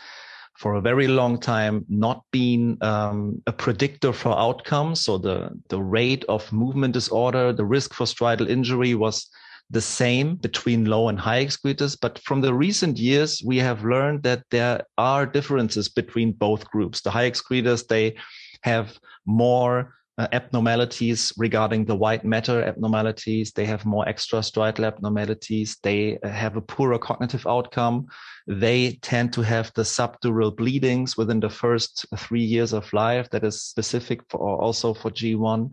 for 0.61 0.75
a 0.75 0.81
very 0.83 1.09
long 1.09 1.41
time 1.41 1.87
not 1.89 2.23
been 2.33 2.77
um, 2.83 3.41
a 3.47 3.53
predictor 3.53 4.13
for 4.13 4.39
outcomes. 4.39 5.01
So 5.03 5.17
the, 5.17 5.49
the 5.71 5.81
rate 5.81 6.23
of 6.29 6.53
movement 6.53 6.93
disorder, 6.93 7.51
the 7.55 7.65
risk 7.65 7.95
for 7.95 8.05
striatal 8.05 8.47
injury 8.47 8.95
was 8.95 9.31
the 9.71 9.81
same 9.81 10.37
between 10.37 10.85
low 10.85 11.09
and 11.09 11.19
high 11.19 11.41
excretors. 11.41 11.97
But 11.97 12.19
from 12.19 12.43
the 12.43 12.53
recent 12.53 12.99
years, 12.99 13.43
we 13.43 13.57
have 13.57 13.85
learned 13.85 14.23
that 14.25 14.43
there 14.51 14.83
are 14.99 15.25
differences 15.25 15.89
between 15.89 16.33
both 16.33 16.71
groups. 16.71 17.01
The 17.01 17.11
high 17.11 17.25
excretors, 17.25 17.85
they 17.85 18.17
have 18.61 18.99
more 19.25 19.95
uh, 20.21 20.29
abnormalities 20.33 21.33
regarding 21.39 21.87
the 21.87 21.97
white 21.97 22.27
matter 22.27 22.63
abnormalities. 22.63 23.53
They 23.53 23.65
have 23.65 23.87
more 23.87 24.07
extra 24.07 24.41
extrastriatal 24.41 24.85
abnormalities. 24.85 25.79
They 25.83 26.19
uh, 26.19 26.29
have 26.29 26.57
a 26.57 26.61
poorer 26.61 26.99
cognitive 26.99 27.47
outcome. 27.47 28.07
They 28.51 28.99
tend 29.01 29.33
to 29.35 29.43
have 29.43 29.71
the 29.75 29.83
subdural 29.83 30.57
bleedings 30.57 31.17
within 31.17 31.39
the 31.39 31.49
first 31.49 32.05
three 32.17 32.43
years 32.43 32.73
of 32.73 32.93
life. 32.93 33.31
That 33.31 33.45
is 33.45 33.63
specific 33.63 34.23
for 34.29 34.41
also 34.41 34.93
for 34.93 35.09
GA1. 35.13 35.71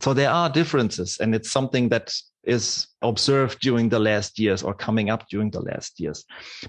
So 0.00 0.12
there 0.12 0.30
are 0.30 0.50
differences 0.50 1.18
and 1.20 1.36
it's 1.36 1.52
something 1.52 1.88
that 1.90 2.12
is 2.42 2.88
observed 3.02 3.60
during 3.60 3.88
the 3.88 4.00
last 4.00 4.40
years 4.40 4.64
or 4.64 4.74
coming 4.74 5.08
up 5.08 5.28
during 5.28 5.50
the 5.50 5.60
last 5.60 6.00
years. 6.00 6.24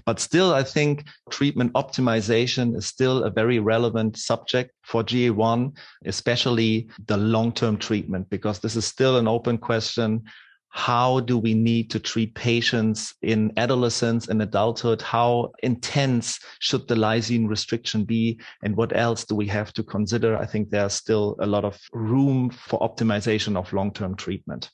But 0.06 0.20
still, 0.20 0.54
I 0.54 0.62
think 0.62 1.08
treatment 1.30 1.72
optimization 1.72 2.76
is 2.76 2.86
still 2.86 3.24
a 3.24 3.30
very 3.30 3.58
relevant 3.58 4.16
subject 4.16 4.72
for 4.84 5.02
GA1, 5.02 5.76
especially 6.04 6.88
the 7.06 7.16
long-term 7.16 7.78
treatment, 7.78 8.30
because 8.30 8.60
this 8.60 8.76
is 8.76 8.84
still 8.84 9.16
an 9.16 9.26
open 9.26 9.58
question. 9.58 10.22
How 10.70 11.20
do 11.20 11.38
we 11.38 11.54
need 11.54 11.90
to 11.90 11.98
treat 11.98 12.34
patients 12.34 13.14
in 13.22 13.52
adolescence 13.56 14.28
and 14.28 14.40
adulthood? 14.42 15.02
How 15.02 15.52
intense 15.62 16.38
should 16.60 16.86
the 16.88 16.94
lysine 16.94 17.48
restriction 17.48 18.04
be? 18.04 18.38
And 18.62 18.76
what 18.76 18.96
else 18.96 19.24
do 19.24 19.34
we 19.34 19.46
have 19.48 19.72
to 19.74 19.82
consider? 19.82 20.36
I 20.36 20.46
think 20.46 20.70
there's 20.70 20.94
still 20.94 21.36
a 21.40 21.46
lot 21.46 21.64
of 21.64 21.80
room 21.92 22.50
for 22.50 22.78
optimization 22.80 23.56
of 23.56 23.72
long-term 23.72 24.16
treatment. 24.16 24.70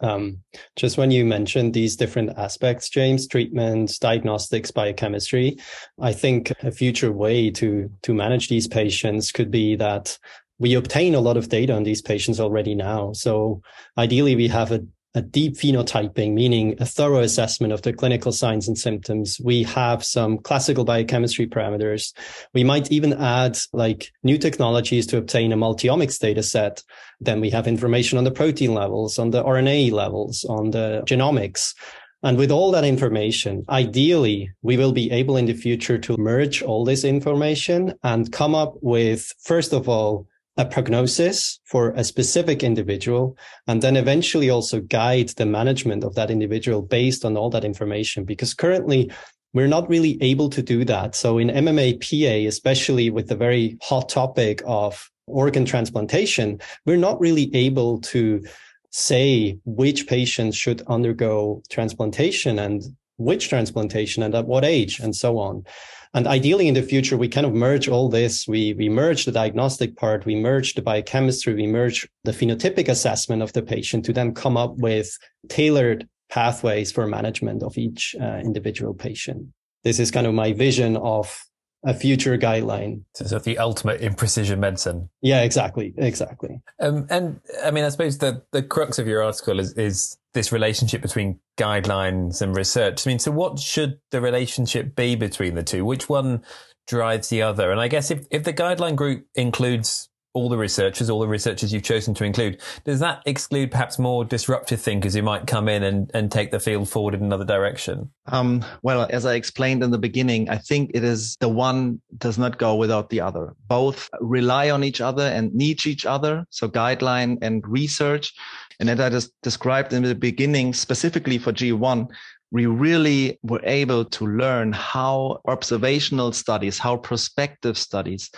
Um, 0.00 0.42
just 0.76 0.98
when 0.98 1.10
you 1.10 1.24
mentioned 1.24 1.72
these 1.72 1.96
different 1.96 2.36
aspects, 2.36 2.90
James, 2.90 3.26
treatment, 3.26 3.98
diagnostics, 4.00 4.70
biochemistry, 4.70 5.56
I 5.98 6.12
think 6.12 6.52
a 6.62 6.70
future 6.70 7.12
way 7.12 7.50
to 7.52 7.90
to 8.02 8.14
manage 8.14 8.48
these 8.48 8.68
patients 8.68 9.32
could 9.32 9.50
be 9.50 9.76
that 9.76 10.18
we 10.58 10.74
obtain 10.74 11.14
a 11.14 11.20
lot 11.20 11.38
of 11.38 11.48
data 11.48 11.72
on 11.72 11.84
these 11.84 12.02
patients 12.02 12.38
already 12.38 12.74
now. 12.74 13.14
So 13.14 13.62
ideally, 13.96 14.36
we 14.36 14.48
have 14.48 14.70
a 14.70 14.84
a 15.14 15.22
deep 15.22 15.56
phenotyping, 15.56 16.34
meaning 16.34 16.76
a 16.78 16.86
thorough 16.86 17.20
assessment 17.20 17.72
of 17.72 17.82
the 17.82 17.92
clinical 17.92 18.30
signs 18.30 18.68
and 18.68 18.78
symptoms. 18.78 19.40
We 19.42 19.64
have 19.64 20.04
some 20.04 20.38
classical 20.38 20.84
biochemistry 20.84 21.48
parameters. 21.48 22.12
We 22.54 22.62
might 22.62 22.92
even 22.92 23.14
add 23.14 23.58
like 23.72 24.12
new 24.22 24.38
technologies 24.38 25.06
to 25.08 25.18
obtain 25.18 25.52
a 25.52 25.56
multiomics 25.56 26.18
data 26.18 26.42
set. 26.42 26.82
Then 27.20 27.40
we 27.40 27.50
have 27.50 27.66
information 27.66 28.18
on 28.18 28.24
the 28.24 28.30
protein 28.30 28.72
levels, 28.72 29.18
on 29.18 29.30
the 29.30 29.42
RNA 29.42 29.92
levels, 29.92 30.44
on 30.44 30.70
the 30.70 31.02
genomics. 31.06 31.74
And 32.22 32.36
with 32.36 32.50
all 32.50 32.70
that 32.72 32.84
information, 32.84 33.64
ideally, 33.68 34.50
we 34.62 34.76
will 34.76 34.92
be 34.92 35.10
able 35.10 35.36
in 35.38 35.46
the 35.46 35.54
future 35.54 35.98
to 35.98 36.18
merge 36.18 36.62
all 36.62 36.84
this 36.84 37.02
information 37.02 37.94
and 38.02 38.30
come 38.30 38.54
up 38.54 38.74
with, 38.82 39.32
first 39.42 39.72
of 39.72 39.88
all, 39.88 40.26
a 40.56 40.64
prognosis 40.64 41.60
for 41.64 41.90
a 41.90 42.04
specific 42.04 42.62
individual 42.62 43.36
and 43.66 43.82
then 43.82 43.96
eventually 43.96 44.50
also 44.50 44.80
guide 44.80 45.28
the 45.30 45.46
management 45.46 46.04
of 46.04 46.14
that 46.14 46.30
individual 46.30 46.82
based 46.82 47.24
on 47.24 47.36
all 47.36 47.50
that 47.50 47.64
information 47.64 48.24
because 48.24 48.52
currently 48.52 49.10
we're 49.52 49.66
not 49.66 49.88
really 49.88 50.16
able 50.22 50.48
to 50.48 50.62
do 50.62 50.84
that. 50.84 51.14
So 51.14 51.38
in 51.38 51.48
mma 51.48 51.98
pa 52.00 52.48
especially 52.48 53.10
with 53.10 53.28
the 53.28 53.36
very 53.36 53.78
hot 53.82 54.08
topic 54.08 54.62
of 54.66 55.10
organ 55.26 55.64
transplantation 55.64 56.58
we're 56.86 56.96
not 56.96 57.20
really 57.20 57.54
able 57.54 58.00
to 58.00 58.42
say 58.90 59.58
which 59.64 60.08
patients 60.08 60.56
should 60.56 60.82
undergo 60.88 61.62
transplantation 61.70 62.58
and 62.58 62.82
which 63.16 63.48
transplantation 63.48 64.22
and 64.22 64.34
at 64.34 64.46
what 64.46 64.64
age 64.64 64.98
and 64.98 65.14
so 65.14 65.38
on 65.38 65.64
and 66.12 66.26
ideally 66.26 66.66
in 66.66 66.74
the 66.74 66.82
future, 66.82 67.16
we 67.16 67.28
kind 67.28 67.46
of 67.46 67.54
merge 67.54 67.88
all 67.88 68.08
this. 68.08 68.48
We, 68.48 68.74
we 68.74 68.88
merge 68.88 69.24
the 69.24 69.32
diagnostic 69.32 69.96
part, 69.96 70.26
we 70.26 70.34
merge 70.34 70.74
the 70.74 70.82
biochemistry, 70.82 71.54
we 71.54 71.66
merge 71.66 72.08
the 72.24 72.32
phenotypic 72.32 72.88
assessment 72.88 73.42
of 73.42 73.52
the 73.52 73.62
patient 73.62 74.04
to 74.06 74.12
then 74.12 74.34
come 74.34 74.56
up 74.56 74.76
with 74.76 75.16
tailored 75.48 76.08
pathways 76.28 76.90
for 76.90 77.06
management 77.06 77.62
of 77.62 77.78
each 77.78 78.16
uh, 78.20 78.38
individual 78.38 78.94
patient. 78.94 79.46
This 79.84 79.98
is 79.98 80.10
kind 80.10 80.26
of 80.26 80.34
my 80.34 80.52
vision 80.52 80.96
of 80.96 81.44
a 81.84 81.94
future 81.94 82.36
guideline. 82.36 83.02
So 83.14 83.38
the 83.38 83.58
ultimate 83.58 84.00
in 84.00 84.14
precision 84.14 84.60
medicine. 84.60 85.08
Yeah, 85.22 85.42
exactly, 85.42 85.94
exactly. 85.96 86.60
Um, 86.80 87.06
and 87.08 87.40
I 87.64 87.70
mean, 87.70 87.84
I 87.84 87.88
suppose 87.88 88.18
the 88.18 88.42
the 88.52 88.62
crux 88.62 88.98
of 88.98 89.06
your 89.06 89.22
article 89.22 89.58
is 89.58 89.72
is 89.74 90.18
this 90.34 90.52
relationship 90.52 91.00
between 91.00 91.40
guidelines 91.58 92.42
and 92.42 92.54
research. 92.54 93.06
I 93.06 93.10
mean, 93.10 93.18
so 93.18 93.30
what 93.30 93.58
should 93.58 93.98
the 94.10 94.20
relationship 94.20 94.94
be 94.94 95.14
between 95.14 95.54
the 95.54 95.62
two? 95.62 95.84
Which 95.84 96.08
one 96.08 96.44
drives 96.86 97.28
the 97.28 97.42
other? 97.42 97.70
And 97.70 97.80
I 97.80 97.88
guess 97.88 98.10
if 98.10 98.26
if 98.30 98.44
the 98.44 98.52
guideline 98.52 98.96
group 98.96 99.26
includes 99.34 100.09
all 100.32 100.48
the 100.48 100.56
researchers, 100.56 101.10
all 101.10 101.20
the 101.20 101.28
researchers 101.28 101.72
you've 101.72 101.82
chosen 101.82 102.14
to 102.14 102.24
include, 102.24 102.60
does 102.84 103.00
that 103.00 103.22
exclude 103.26 103.70
perhaps 103.70 103.98
more 103.98 104.24
disruptive 104.24 104.80
thinkers 104.80 105.14
who 105.14 105.22
might 105.22 105.46
come 105.46 105.68
in 105.68 105.82
and, 105.82 106.10
and 106.14 106.30
take 106.30 106.50
the 106.50 106.60
field 106.60 106.88
forward 106.88 107.14
in 107.14 107.22
another 107.22 107.44
direction? 107.44 108.10
Um, 108.26 108.64
well, 108.82 109.08
as 109.10 109.26
I 109.26 109.34
explained 109.34 109.82
in 109.82 109.90
the 109.90 109.98
beginning, 109.98 110.48
I 110.48 110.58
think 110.58 110.92
it 110.94 111.02
is 111.02 111.36
the 111.40 111.48
one 111.48 112.00
does 112.18 112.38
not 112.38 112.58
go 112.58 112.76
without 112.76 113.10
the 113.10 113.20
other. 113.20 113.54
Both 113.66 114.08
rely 114.20 114.70
on 114.70 114.84
each 114.84 115.00
other 115.00 115.24
and 115.24 115.52
need 115.54 115.84
each 115.86 116.06
other. 116.06 116.44
So 116.50 116.68
guideline 116.68 117.38
and 117.42 117.66
research. 117.66 118.32
And 118.78 118.88
as 118.88 119.00
I 119.00 119.10
just 119.10 119.32
described 119.42 119.92
in 119.92 120.02
the 120.02 120.14
beginning, 120.14 120.74
specifically 120.74 121.38
for 121.38 121.52
GA1, 121.52 122.08
we 122.52 122.66
really 122.66 123.38
were 123.42 123.60
able 123.64 124.04
to 124.04 124.26
learn 124.26 124.72
how 124.72 125.40
observational 125.46 126.32
studies, 126.32 126.78
how 126.78 126.96
prospective 126.96 127.78
studies 127.78 128.30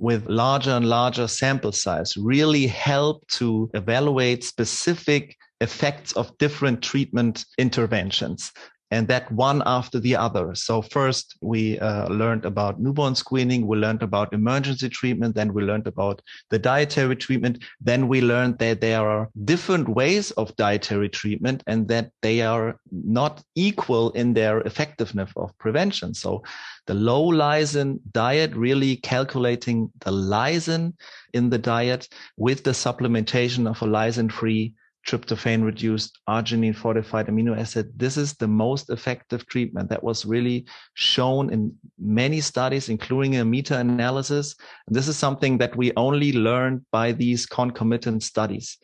with 0.00 0.26
larger 0.28 0.70
and 0.70 0.88
larger 0.88 1.28
sample 1.28 1.72
size 1.72 2.16
really 2.16 2.66
help 2.66 3.26
to 3.28 3.70
evaluate 3.74 4.42
specific 4.42 5.36
effects 5.60 6.12
of 6.12 6.36
different 6.38 6.82
treatment 6.82 7.44
interventions 7.58 8.50
and 8.90 9.06
that 9.08 9.30
one 9.30 9.62
after 9.66 10.00
the 10.00 10.16
other. 10.16 10.54
So 10.54 10.82
first 10.82 11.36
we 11.40 11.78
uh, 11.78 12.08
learned 12.08 12.44
about 12.44 12.80
newborn 12.80 13.14
screening, 13.14 13.66
we 13.66 13.76
learned 13.76 14.02
about 14.02 14.32
emergency 14.32 14.88
treatment, 14.88 15.34
then 15.34 15.52
we 15.52 15.62
learned 15.62 15.86
about 15.86 16.22
the 16.50 16.58
dietary 16.58 17.16
treatment, 17.16 17.62
then 17.80 18.08
we 18.08 18.20
learned 18.20 18.58
that 18.58 18.80
there 18.80 19.08
are 19.08 19.28
different 19.44 19.88
ways 19.88 20.30
of 20.32 20.54
dietary 20.56 21.08
treatment 21.08 21.62
and 21.66 21.86
that 21.88 22.10
they 22.22 22.42
are 22.42 22.78
not 22.90 23.42
equal 23.54 24.10
in 24.12 24.34
their 24.34 24.60
effectiveness 24.62 25.30
of 25.36 25.56
prevention. 25.58 26.12
So 26.14 26.42
the 26.86 26.94
low 26.94 27.30
lysine 27.30 28.00
diet, 28.12 28.54
really 28.54 28.96
calculating 28.96 29.90
the 30.00 30.10
lysine 30.10 30.94
in 31.32 31.50
the 31.50 31.58
diet 31.58 32.08
with 32.36 32.64
the 32.64 32.72
supplementation 32.72 33.68
of 33.70 33.80
a 33.82 33.86
lysine 33.86 34.32
free 34.32 34.74
tryptophan 35.06 35.64
reduced 35.64 36.18
arginine 36.28 36.76
fortified 36.76 37.26
amino 37.26 37.58
acid. 37.58 37.90
This 37.96 38.16
is 38.16 38.34
the 38.34 38.48
most 38.48 38.90
effective 38.90 39.46
treatment 39.46 39.88
that 39.88 40.02
was 40.02 40.26
really 40.26 40.66
shown 40.94 41.52
in 41.52 41.74
many 41.98 42.40
studies, 42.40 42.88
including 42.88 43.36
a 43.36 43.44
meta 43.44 43.78
analysis. 43.78 44.54
And 44.86 44.94
this 44.94 45.08
is 45.08 45.16
something 45.16 45.58
that 45.58 45.76
we 45.76 45.92
only 45.96 46.32
learned 46.32 46.84
by 46.92 47.12
these 47.12 47.46
concomitant 47.46 48.22
studies. 48.22 48.78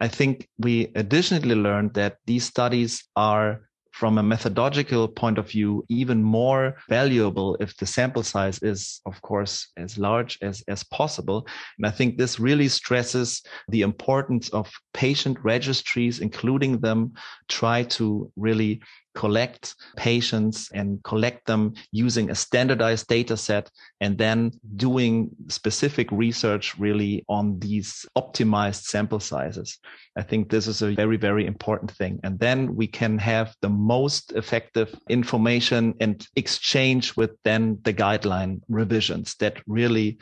I 0.00 0.08
think 0.08 0.48
we 0.58 0.92
additionally 0.94 1.54
learned 1.54 1.94
that 1.94 2.16
these 2.26 2.44
studies 2.44 3.04
are 3.16 3.62
from 3.92 4.18
a 4.18 4.22
methodological 4.22 5.08
point 5.08 5.38
of 5.38 5.48
view 5.48 5.84
even 5.88 6.22
more 6.22 6.76
valuable 6.88 7.56
if 7.60 7.76
the 7.76 7.86
sample 7.86 8.22
size 8.22 8.58
is 8.62 9.00
of 9.06 9.20
course 9.22 9.68
as 9.76 9.98
large 9.98 10.38
as 10.42 10.62
as 10.68 10.82
possible. 10.84 11.46
And 11.78 11.86
i 11.86 11.90
think 11.90 12.16
this 12.16 12.40
really 12.40 12.68
stresses 12.68 13.42
the 13.68 13.82
importance 13.82 14.48
of 14.50 14.70
patient 14.94 15.38
registries 15.42 16.20
including 16.20 16.80
them 16.80 17.12
try 17.48 17.82
to 17.84 18.30
really 18.36 18.80
collect 19.14 19.74
patients 19.96 20.70
and 20.72 21.02
collect 21.02 21.46
them 21.46 21.74
using 21.92 22.30
a 22.30 22.34
standardized 22.34 23.06
data 23.08 23.36
set 23.36 23.70
and 24.00 24.18
then 24.18 24.52
doing 24.76 25.30
specific 25.48 26.10
research 26.12 26.78
really 26.78 27.24
on 27.28 27.58
these 27.58 28.06
optimized 28.16 28.84
sample 28.84 29.20
sizes. 29.20 29.78
I 30.16 30.22
think 30.22 30.50
this 30.50 30.66
is 30.66 30.82
a 30.82 30.94
very, 30.94 31.16
very 31.16 31.46
important 31.46 31.90
thing. 31.90 32.20
And 32.22 32.38
then 32.38 32.76
we 32.76 32.86
can 32.86 33.18
have 33.18 33.54
the 33.62 33.68
most 33.68 34.32
effective 34.32 34.94
information 35.08 35.94
and 36.00 36.26
exchange 36.36 37.16
with 37.16 37.30
then 37.44 37.78
the 37.82 37.94
guideline 37.94 38.60
revisions 38.68 39.34
that 39.36 39.60
really 39.66 40.18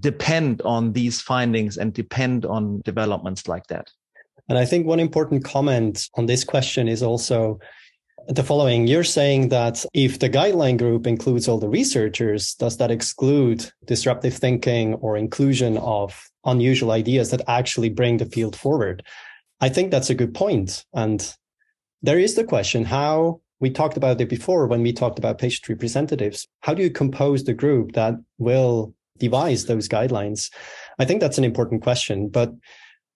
depend 0.00 0.60
on 0.62 0.92
these 0.92 1.20
findings 1.20 1.78
and 1.78 1.92
depend 1.92 2.44
on 2.44 2.80
developments 2.84 3.46
like 3.46 3.66
that. 3.68 3.90
And 4.48 4.58
I 4.58 4.64
think 4.64 4.86
one 4.86 5.00
important 5.00 5.44
comment 5.44 6.08
on 6.14 6.26
this 6.26 6.42
question 6.42 6.88
is 6.88 7.02
also 7.02 7.60
the 8.28 8.44
following. 8.44 8.86
You're 8.86 9.04
saying 9.04 9.48
that 9.48 9.84
if 9.94 10.18
the 10.18 10.28
guideline 10.28 10.76
group 10.76 11.06
includes 11.06 11.48
all 11.48 11.58
the 11.58 11.68
researchers, 11.68 12.54
does 12.54 12.76
that 12.76 12.90
exclude 12.90 13.70
disruptive 13.86 14.34
thinking 14.34 14.94
or 14.94 15.16
inclusion 15.16 15.78
of 15.78 16.28
unusual 16.44 16.90
ideas 16.90 17.30
that 17.30 17.40
actually 17.48 17.88
bring 17.88 18.18
the 18.18 18.26
field 18.26 18.54
forward? 18.54 19.02
I 19.60 19.70
think 19.70 19.90
that's 19.90 20.10
a 20.10 20.14
good 20.14 20.34
point. 20.34 20.84
And 20.92 21.34
there 22.02 22.18
is 22.18 22.34
the 22.34 22.44
question 22.44 22.84
how 22.84 23.40
we 23.60 23.70
talked 23.70 23.96
about 23.96 24.20
it 24.20 24.28
before 24.28 24.66
when 24.66 24.82
we 24.82 24.92
talked 24.92 25.18
about 25.18 25.38
patient 25.38 25.68
representatives. 25.68 26.46
How 26.60 26.74
do 26.74 26.82
you 26.82 26.90
compose 26.90 27.44
the 27.44 27.54
group 27.54 27.92
that 27.92 28.14
will 28.36 28.94
devise 29.16 29.64
those 29.64 29.88
guidelines? 29.88 30.52
I 30.98 31.06
think 31.06 31.22
that's 31.22 31.38
an 31.38 31.44
important 31.44 31.82
question. 31.82 32.28
But 32.28 32.52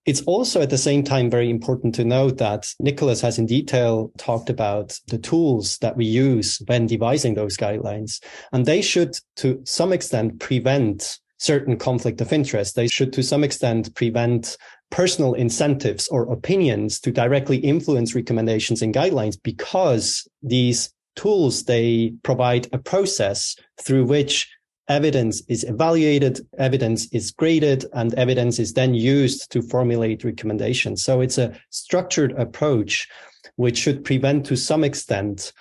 it's 0.05 0.23
also 0.23 0.61
at 0.61 0.71
the 0.71 0.79
same 0.79 1.05
time 1.05 1.31
very 1.31 1.49
important 1.49 1.95
to 1.95 2.05
note 2.05 2.38
that 2.38 2.75
Nikolas 2.81 3.21
has 3.21 3.38
in 3.38 3.47
detail 3.47 4.11
talked 4.19 4.51
about 4.51 4.99
the 5.09 5.19
tools 5.19 5.79
that 5.79 5.97
we 5.97 6.05
use 6.05 6.61
when 6.67 6.87
devising 6.87 7.35
those 7.35 7.57
guidelines. 7.57 8.23
And 8.53 8.67
they 8.67 8.83
should, 8.83 9.17
to 9.37 9.61
some 9.65 9.93
extent, 9.93 10.41
prevent 10.41 11.21
certain 11.38 11.77
conflict 11.77 12.21
of 12.21 12.33
interest. 12.33 12.75
They 12.75 12.88
should, 12.88 13.12
to 13.12 13.23
some 13.23 13.45
extent, 13.45 13.95
prevent 13.95 14.57
personal 14.91 15.35
incentives 15.35 16.09
or 16.09 16.33
opinions 16.33 17.01
to 17.01 17.12
directly 17.12 17.59
influence 17.59 18.15
recommendations 18.15 18.83
and 18.83 18.95
guidelines 18.95 19.37
because 19.43 20.29
these 20.43 20.93
tools, 21.15 21.65
they 21.65 22.15
provide 22.23 22.69
a 22.73 22.79
process 22.79 23.57
through 23.81 24.05
which 24.05 24.49
evidence 24.92 25.42
is 25.48 25.64
evaluated, 25.64 26.46
evidence 26.59 27.09
is 27.12 27.31
graded, 27.31 27.87
and 27.94 28.14
evidence 28.14 28.59
is 28.59 28.74
then 28.74 28.94
used 28.94 29.50
to 29.50 29.62
formulate 29.62 30.22
recommendations. 30.22 31.02
So 31.02 31.20
it's 31.20 31.38
a 31.38 31.59
structured 31.70 32.33
approach 32.33 33.09
which 33.57 33.78
should 33.78 34.05
prevent 34.05 34.46
to 34.46 34.57
some 34.57 34.85
extent 34.85 35.52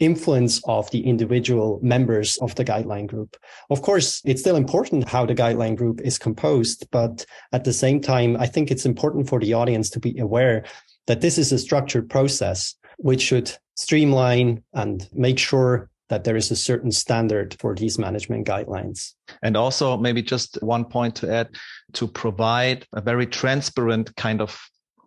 influence 0.00 0.60
of 0.64 0.90
the 0.90 1.06
individual 1.06 1.78
members 1.82 2.36
of 2.38 2.54
the 2.56 2.64
guideline 2.64 3.06
group. 3.06 3.36
Of 3.70 3.80
course, 3.82 4.20
it's 4.24 4.42
still 4.42 4.56
important 4.56 5.08
how 5.08 5.24
the 5.24 5.34
guideline 5.34 5.76
group 5.76 6.00
is 6.02 6.18
composed, 6.18 6.86
but 6.90 7.24
at 7.52 7.64
the 7.64 7.72
same 7.72 8.00
time, 8.00 8.36
I 8.36 8.46
think 8.46 8.70
it's 8.70 8.84
important 8.84 9.28
for 9.28 9.40
the 9.40 9.54
audience 9.54 9.88
to 9.90 10.00
be 10.00 10.18
aware 10.18 10.64
that 11.06 11.20
this 11.20 11.38
is 11.38 11.52
a 11.52 11.58
structured 11.58 12.10
process 12.10 12.74
which 12.98 13.22
should 13.22 13.56
streamline 13.76 14.62
and 14.72 15.08
make 15.12 15.38
sure 15.38 15.90
that 16.14 16.22
there 16.22 16.36
is 16.36 16.52
a 16.52 16.56
certain 16.70 16.92
standard 16.92 17.56
for 17.58 17.74
these 17.74 17.98
management 17.98 18.46
guidelines. 18.46 19.14
And 19.42 19.56
also, 19.56 19.96
maybe 19.96 20.22
just 20.22 20.62
one 20.62 20.84
point 20.84 21.16
to 21.16 21.28
add 21.28 21.48
to 21.94 22.06
provide 22.06 22.86
a 22.92 23.00
very 23.00 23.26
transparent 23.26 24.14
kind 24.14 24.40
of 24.40 24.56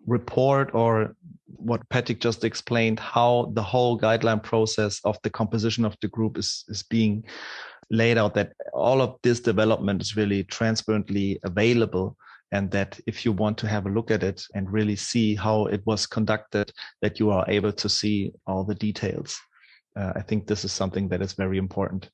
report 0.06 0.72
or 0.74 1.16
what 1.46 1.88
Patrick 1.88 2.20
just 2.20 2.44
explained, 2.44 3.00
how 3.00 3.54
the 3.54 3.64
whole 3.64 3.98
guideline 3.98 4.44
process 4.44 5.00
of 5.06 5.18
the 5.24 5.30
composition 5.30 5.86
of 5.86 5.96
the 6.02 6.10
group 6.10 6.38
is, 6.38 6.66
is 6.68 6.84
being 6.84 7.24
laid 7.90 8.18
out, 8.18 8.34
that 8.34 8.52
all 8.74 9.02
of 9.02 9.16
this 9.24 9.40
development 9.40 10.02
is 10.02 10.18
really 10.18 10.44
transparently 10.44 11.40
available. 11.46 12.18
And 12.52 12.70
that 12.72 13.00
if 13.08 13.24
you 13.24 13.32
want 13.32 13.58
to 13.60 13.68
have 13.68 13.86
a 13.86 13.96
look 13.98 14.12
at 14.12 14.24
it 14.24 14.44
and 14.56 14.72
really 14.72 14.98
see 14.98 15.36
how 15.36 15.68
it 15.68 15.82
was 15.86 16.06
conducted, 16.06 16.74
that 17.02 17.18
you 17.18 17.30
are 17.32 17.46
able 17.48 17.72
to 17.72 17.88
see 17.88 18.34
all 18.46 18.66
the 18.66 18.76
details 18.76 19.40
uh, 19.98 20.14
I 20.16 20.22
think 20.22 20.48
this 20.48 20.64
is 20.64 20.72
something 20.72 21.08
that 21.10 21.22
is 21.22 21.34
very 21.34 21.58
important. 21.58 22.10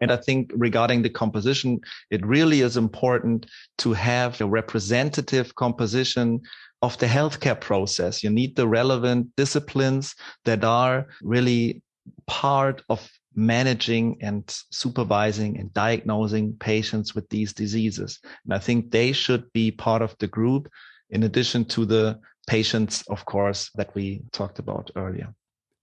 And 0.00 0.12
I 0.12 0.16
think 0.16 0.50
regarding 0.54 1.02
the 1.02 1.10
composition, 1.10 1.80
it 2.10 2.24
really 2.26 2.60
is 2.60 2.76
important 2.76 3.46
to 3.78 3.92
have 3.92 4.40
a 4.40 4.46
representative 4.46 5.54
composition 5.54 6.40
of 6.82 6.98
the 6.98 7.06
healthcare 7.06 7.58
process. 7.58 8.22
You 8.22 8.30
need 8.30 8.56
the 8.56 8.68
relevant 8.68 9.28
disciplines 9.36 10.14
that 10.44 10.64
are 10.64 11.06
really 11.22 11.82
part 12.26 12.82
of 12.88 13.08
managing 13.34 14.16
and 14.20 14.44
supervising 14.70 15.58
and 15.58 15.72
diagnosing 15.72 16.54
patients 16.58 17.14
with 17.14 17.28
these 17.28 17.52
diseases. 17.52 18.18
And 18.44 18.54
I 18.54 18.58
think 18.58 18.90
they 18.90 19.12
should 19.12 19.50
be 19.52 19.70
part 19.70 20.02
of 20.02 20.16
the 20.18 20.26
group 20.26 20.68
in 21.10 21.22
addition 21.22 21.64
to 21.66 21.84
the 21.84 22.18
patients, 22.46 23.02
of 23.08 23.24
course, 23.24 23.70
that 23.76 23.94
we 23.94 24.22
talked 24.32 24.58
about 24.58 24.90
earlier. 24.96 25.32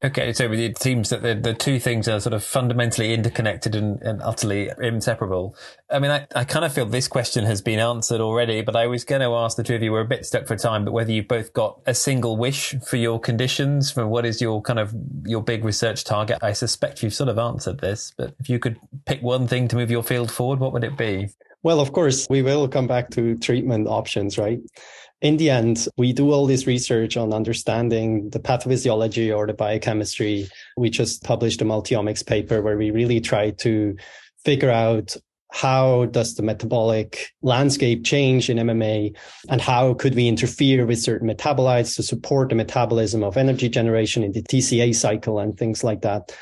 Okay, 0.03 0.31
so 0.31 0.51
it 0.51 0.77
seems 0.77 1.09
that 1.09 1.23
the, 1.23 1.33
the 1.33 1.55
two 1.55 1.79
things 1.79 2.07
are 2.07 2.19
sort 2.19 2.35
of 2.35 2.43
fundamentally 2.43 3.15
interconnected 3.15 3.73
and, 3.73 3.99
and 4.03 4.21
utterly 4.21 4.69
inseparable. 4.79 5.55
I 5.89 5.97
mean, 5.97 6.11
I, 6.11 6.27
I 6.35 6.43
kind 6.43 6.63
of 6.63 6.71
feel 6.71 6.85
this 6.85 7.07
question 7.07 7.45
has 7.45 7.63
been 7.63 7.79
answered 7.79 8.21
already, 8.21 8.61
but 8.61 8.75
I 8.75 8.85
was 8.85 9.03
going 9.03 9.21
to 9.21 9.33
ask 9.33 9.57
the 9.57 9.63
two 9.63 9.73
of 9.73 9.81
you, 9.81 9.91
we're 9.91 10.01
a 10.01 10.05
bit 10.05 10.23
stuck 10.23 10.45
for 10.45 10.55
time, 10.55 10.85
but 10.85 10.91
whether 10.91 11.11
you've 11.11 11.27
both 11.27 11.51
got 11.51 11.81
a 11.87 11.95
single 11.95 12.37
wish 12.37 12.75
for 12.87 12.97
your 12.97 13.19
conditions, 13.19 13.89
for 13.89 14.07
what 14.07 14.23
is 14.23 14.39
your 14.39 14.61
kind 14.61 14.77
of, 14.77 14.93
your 15.25 15.41
big 15.41 15.65
research 15.65 16.03
target. 16.03 16.37
I 16.43 16.53
suspect 16.53 17.01
you've 17.01 17.15
sort 17.15 17.29
of 17.29 17.39
answered 17.39 17.79
this, 17.79 18.13
but 18.15 18.35
if 18.39 18.49
you 18.49 18.59
could 18.59 18.77
pick 19.07 19.23
one 19.23 19.47
thing 19.47 19.67
to 19.69 19.75
move 19.75 19.89
your 19.89 20.03
field 20.03 20.31
forward, 20.31 20.59
what 20.59 20.73
would 20.73 20.83
it 20.83 20.95
be? 20.95 21.29
Well, 21.63 21.79
of 21.79 21.91
course, 21.91 22.27
we 22.29 22.43
will 22.43 22.67
come 22.67 22.85
back 22.85 23.09
to 23.11 23.35
treatment 23.35 23.87
options, 23.87 24.37
right? 24.37 24.59
In 25.21 25.37
the 25.37 25.49
end, 25.49 25.87
we 25.97 26.13
do 26.13 26.31
all 26.31 26.45
this 26.45 26.67
research 26.67 27.17
on 27.17 27.33
understanding 27.33 28.29
the 28.29 28.39
pathophysiology 28.39 29.35
or 29.35 29.47
the 29.47 29.53
biochemistry. 29.53 30.47
We 30.77 30.89
just 30.89 31.23
published 31.23 31.61
a 31.61 31.65
multiomics 31.65 32.25
paper 32.25 32.61
where 32.61 32.77
we 32.77 32.91
really 32.91 33.19
try 33.19 33.51
to 33.51 33.95
figure 34.45 34.69
out 34.69 35.15
how 35.51 36.05
does 36.07 36.35
the 36.35 36.43
metabolic 36.43 37.33
landscape 37.41 38.03
change 38.03 38.49
in 38.49 38.57
MMA 38.57 39.15
and 39.49 39.61
how 39.61 39.93
could 39.93 40.13
we 40.13 40.27
interfere 40.27 40.85
with 40.85 40.99
certain 40.99 41.27
metabolites 41.27 41.95
to 41.95 42.03
support 42.03 42.49
the 42.49 42.55
metabolism 42.55 43.23
of 43.23 43.37
energy 43.37 43.69
generation 43.69 44.23
in 44.23 44.33
the 44.33 44.43
TCA 44.43 44.93
cycle 44.93 45.39
and 45.39 45.57
things 45.57 45.83
like 45.83 46.01
that 46.01 46.35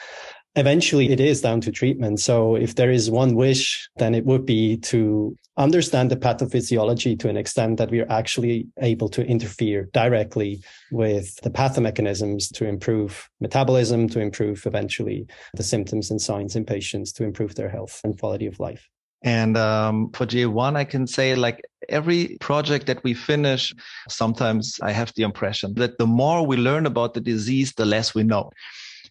eventually 0.56 1.12
it 1.12 1.20
is 1.20 1.42
down 1.42 1.62
to 1.62 1.72
treatment. 1.72 2.20
So 2.20 2.56
if 2.56 2.76
there 2.76 2.92
is 2.92 3.12
one 3.12 3.36
wish, 3.36 3.90
then 3.98 4.16
it 4.16 4.26
would 4.26 4.46
be 4.46 4.78
to 4.78 5.36
understand 5.58 6.12
the 6.12 6.18
pathophysiology 6.18 7.18
to 7.20 7.30
an 7.30 7.38
extent 7.38 7.78
that 7.78 7.92
we 7.92 8.02
are 8.02 8.12
actually 8.12 8.68
able 8.82 9.10
to 9.10 9.26
interfere 9.26 9.90
directly 9.94 10.62
with 10.92 11.36
the 11.44 11.50
pathomechanisms 11.50 12.52
to 12.54 12.66
improve 12.66 13.30
metabolism, 13.40 14.10
to 14.10 14.20
improve 14.20 14.66
eventually 14.66 15.26
the 15.54 15.64
symptoms 15.64 16.12
and 16.12 16.22
signs 16.22 16.56
in 16.56 16.66
patients, 16.66 17.12
to 17.14 17.24
improve 17.24 17.56
their 17.56 17.70
health 17.70 18.02
and 18.04 18.20
quality 18.20 18.48
of 18.48 18.60
life. 18.60 18.90
And 19.24 19.58
um, 19.58 20.12
for 20.12 20.26
GA1, 20.26 20.76
I 20.76 20.84
can 20.84 21.08
say 21.08 21.36
like 21.36 21.64
every 21.90 22.38
project 22.40 22.86
that 22.88 23.04
we 23.04 23.14
finish, 23.14 23.74
sometimes 24.08 24.78
I 24.84 24.92
have 24.92 25.14
the 25.16 25.24
impression 25.24 25.74
that 25.76 25.98
the 25.98 26.06
more 26.06 26.46
we 26.46 26.58
learn 26.58 26.86
about 26.86 27.14
the 27.14 27.22
disease, 27.22 27.74
the 27.74 27.86
less 27.86 28.14
we 28.14 28.24
know. 28.24 28.52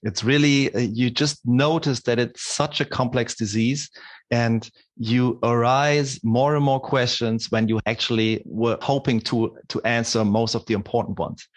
It's 0.04 0.22
really, 0.22 0.72
uh, 0.74 0.78
you 0.78 1.10
just 1.10 1.40
notice 1.46 2.02
that 2.02 2.18
it's 2.18 2.42
such 2.42 2.80
a 2.80 2.84
complex 2.84 3.34
disease 3.34 3.90
and 4.30 4.70
you 4.96 5.38
arise 5.42 6.22
more 6.22 6.54
and 6.54 6.64
more 6.64 6.80
questions 6.80 7.50
when 7.50 7.68
you 7.68 7.80
actually 7.86 8.42
were 8.44 8.78
hoping 8.80 9.20
to, 9.20 9.56
to 9.68 9.82
answer 9.82 10.24
most 10.24 10.54
of 10.54 10.64
the 10.66 10.74
important 10.74 11.18
ones. 11.18 11.48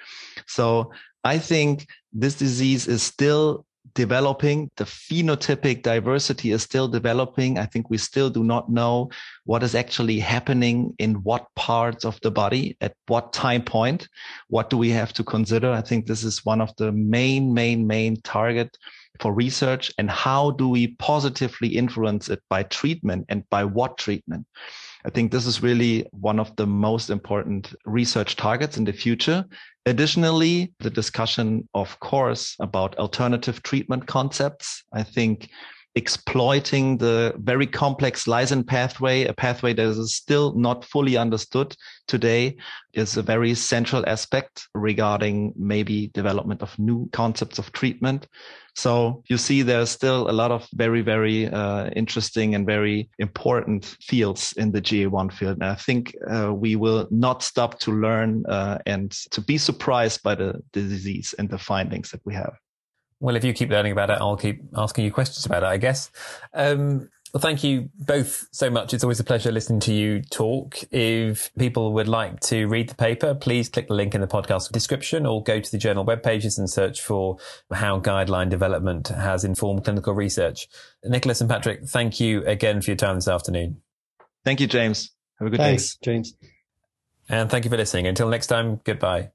So 0.48 0.92
I 1.24 1.38
think 1.38 1.88
this 2.14 2.36
disease 2.36 2.88
is 2.88 3.04
still 3.04 3.66
developing. 3.94 4.70
The 4.78 4.84
phenotypic 4.84 5.82
diversity 5.82 6.52
is 6.52 6.64
still 6.64 6.88
developing. 6.88 7.58
I 7.58 7.66
think 7.66 7.90
we 7.90 7.98
still 7.98 8.30
do 8.30 8.44
not 8.44 8.70
know 8.70 9.10
what 9.46 9.64
is 9.64 9.76
actually 9.76 10.20
happening 10.20 10.94
in 11.00 11.16
what 11.24 11.48
parts 11.56 12.06
of 12.06 12.20
the 12.22 12.32
body 12.32 12.78
at 12.82 12.94
what 13.08 13.34
time 13.34 13.64
point. 13.64 14.08
What 14.50 14.70
do 14.70 14.78
we 14.78 14.90
have 14.92 15.14
to 15.14 15.24
consider? 15.24 15.72
I 15.72 15.82
think 15.82 16.06
this 16.06 16.24
is 16.24 16.46
one 16.46 16.62
of 16.62 16.76
the 16.78 16.92
main, 16.92 17.54
main, 17.54 17.88
main 17.88 18.22
target 18.22 18.78
for 19.20 19.34
research 19.34 19.92
and 19.98 20.10
how 20.10 20.52
do 20.52 20.70
we 20.70 20.88
positively 21.00 21.70
influence 21.70 22.30
it 22.30 22.42
by 22.50 22.64
treatment 22.64 23.26
and 23.30 23.50
by 23.50 23.64
what 23.64 23.98
treatment? 23.98 24.46
I 25.06 25.10
think 25.10 25.32
this 25.32 25.46
is 25.46 25.64
really 25.64 26.06
one 26.12 26.40
of 26.40 26.56
the 26.58 26.68
most 26.68 27.10
important 27.10 27.74
research 27.86 28.36
targets 28.36 28.78
in 28.78 28.84
the 28.84 28.94
future. 28.94 29.46
Additionally, 29.88 30.74
the 30.80 30.90
discussion, 30.90 31.66
of 31.74 31.98
course, 32.02 32.58
about 32.60 32.98
alternative 32.98 33.64
treatment 33.64 34.06
concepts, 34.06 34.84
I 34.92 35.02
think 35.02 35.50
exploiting 35.96 36.98
the 36.98 37.34
very 37.38 37.66
complex 37.66 38.26
lysine 38.26 38.68
pathway, 38.68 39.24
a 39.24 39.34
pathway 39.34 39.72
that 39.72 39.88
is 39.88 40.14
still 40.14 40.54
not 40.56 40.84
fully 40.84 41.16
understood 41.16 41.74
today, 42.06 42.58
is 42.96 43.16
a 43.16 43.22
very 43.22 43.56
central 43.56 44.04
aspect 44.10 44.68
regarding 44.76 45.54
maybe 45.56 46.12
development 46.14 46.62
of 46.62 46.78
new 46.78 47.08
concepts 47.14 47.58
of 47.58 47.72
treatment. 47.72 48.28
So 48.78 49.24
you 49.28 49.38
see, 49.38 49.64
there's 49.64 49.90
still 49.90 50.30
a 50.30 50.32
lot 50.32 50.52
of 50.52 50.68
very, 50.76 51.02
very 51.02 51.48
uh, 51.48 51.90
interesting 51.96 52.54
and 52.54 52.64
very 52.64 53.10
important 53.18 53.98
fields 54.02 54.54
in 54.56 54.72
the 54.72 54.82
GA1 54.82 55.34
field. 55.34 55.56
And 55.56 55.66
I 55.66 55.74
think 55.74 56.16
uh, 56.30 56.54
we 56.54 56.76
will 56.76 57.08
not 57.10 57.42
stop 57.42 57.80
to 57.80 57.92
learn 57.92 58.46
uh, 58.46 58.78
and 58.86 59.12
to 59.32 59.42
be 59.42 59.58
surprised 59.58 60.22
by 60.22 60.36
the, 60.36 60.62
the 60.74 60.82
disease 60.82 61.34
and 61.40 61.50
the 61.50 61.58
findings 61.58 62.12
that 62.12 62.22
we 62.24 62.36
have. 62.36 62.54
Well, 63.20 63.36
if 63.36 63.44
you 63.44 63.52
keep 63.52 63.72
learning 63.72 63.94
about 63.94 64.12
it, 64.12 64.20
I'll 64.22 64.38
keep 64.38 64.62
asking 64.76 65.06
you 65.06 65.12
questions 65.12 65.44
about 65.44 65.64
it, 65.64 65.68
I 65.68 65.78
guess. 65.78 66.12
Um, 66.54 67.10
well, 67.34 67.42
thank 67.42 67.64
you 67.64 67.90
both 68.00 68.48
so 68.52 68.70
much. 68.70 68.94
It's 68.94 69.04
always 69.04 69.20
a 69.20 69.24
pleasure 69.24 69.52
listening 69.52 69.80
to 69.82 69.94
you 69.94 70.22
talk. 70.22 70.78
If 70.92 71.54
people 71.56 71.94
would 71.94 72.08
like 72.08 72.40
to 72.42 72.68
read 72.68 72.90
the 72.90 72.96
paper, 72.96 73.36
please 73.36 73.70
click 73.70 73.88
the 73.88 73.94
link 73.94 74.16
in 74.16 74.22
the 74.22 74.28
podcast 74.28 74.72
description 74.72 75.26
or 75.26 75.44
go 75.44 75.60
to 75.60 75.72
the 75.72 75.78
journal 75.78 76.04
web 76.04 76.24
pages 76.24 76.58
and 76.58 76.70
search 76.70 77.02
for 77.02 77.38
how 77.72 78.00
guideline 78.00 78.50
development 78.50 79.10
has 79.10 79.44
informed 79.44 79.84
clinical 79.84 80.14
research. 80.14 80.68
Nikolas 81.04 81.42
and 81.42 81.50
Patrick, 81.50 81.86
thank 81.86 82.20
you 82.20 82.44
again 82.46 82.82
for 82.82 82.92
your 82.92 82.98
time 82.98 83.16
this 83.16 83.28
afternoon. 83.28 83.82
Thank 84.44 84.60
you, 84.62 84.68
James. 84.68 85.12
Have 85.40 85.48
a 85.48 85.52
good 85.52 85.60
Thanks, 85.60 85.96
day. 85.96 86.12
James. 86.12 86.34
And 87.30 87.50
thank 87.50 87.66
you 87.66 87.70
for 87.70 87.78
listening. 87.78 88.08
Until 88.08 88.30
next 88.30 88.48
time, 88.48 88.80
goodbye. 88.84 89.32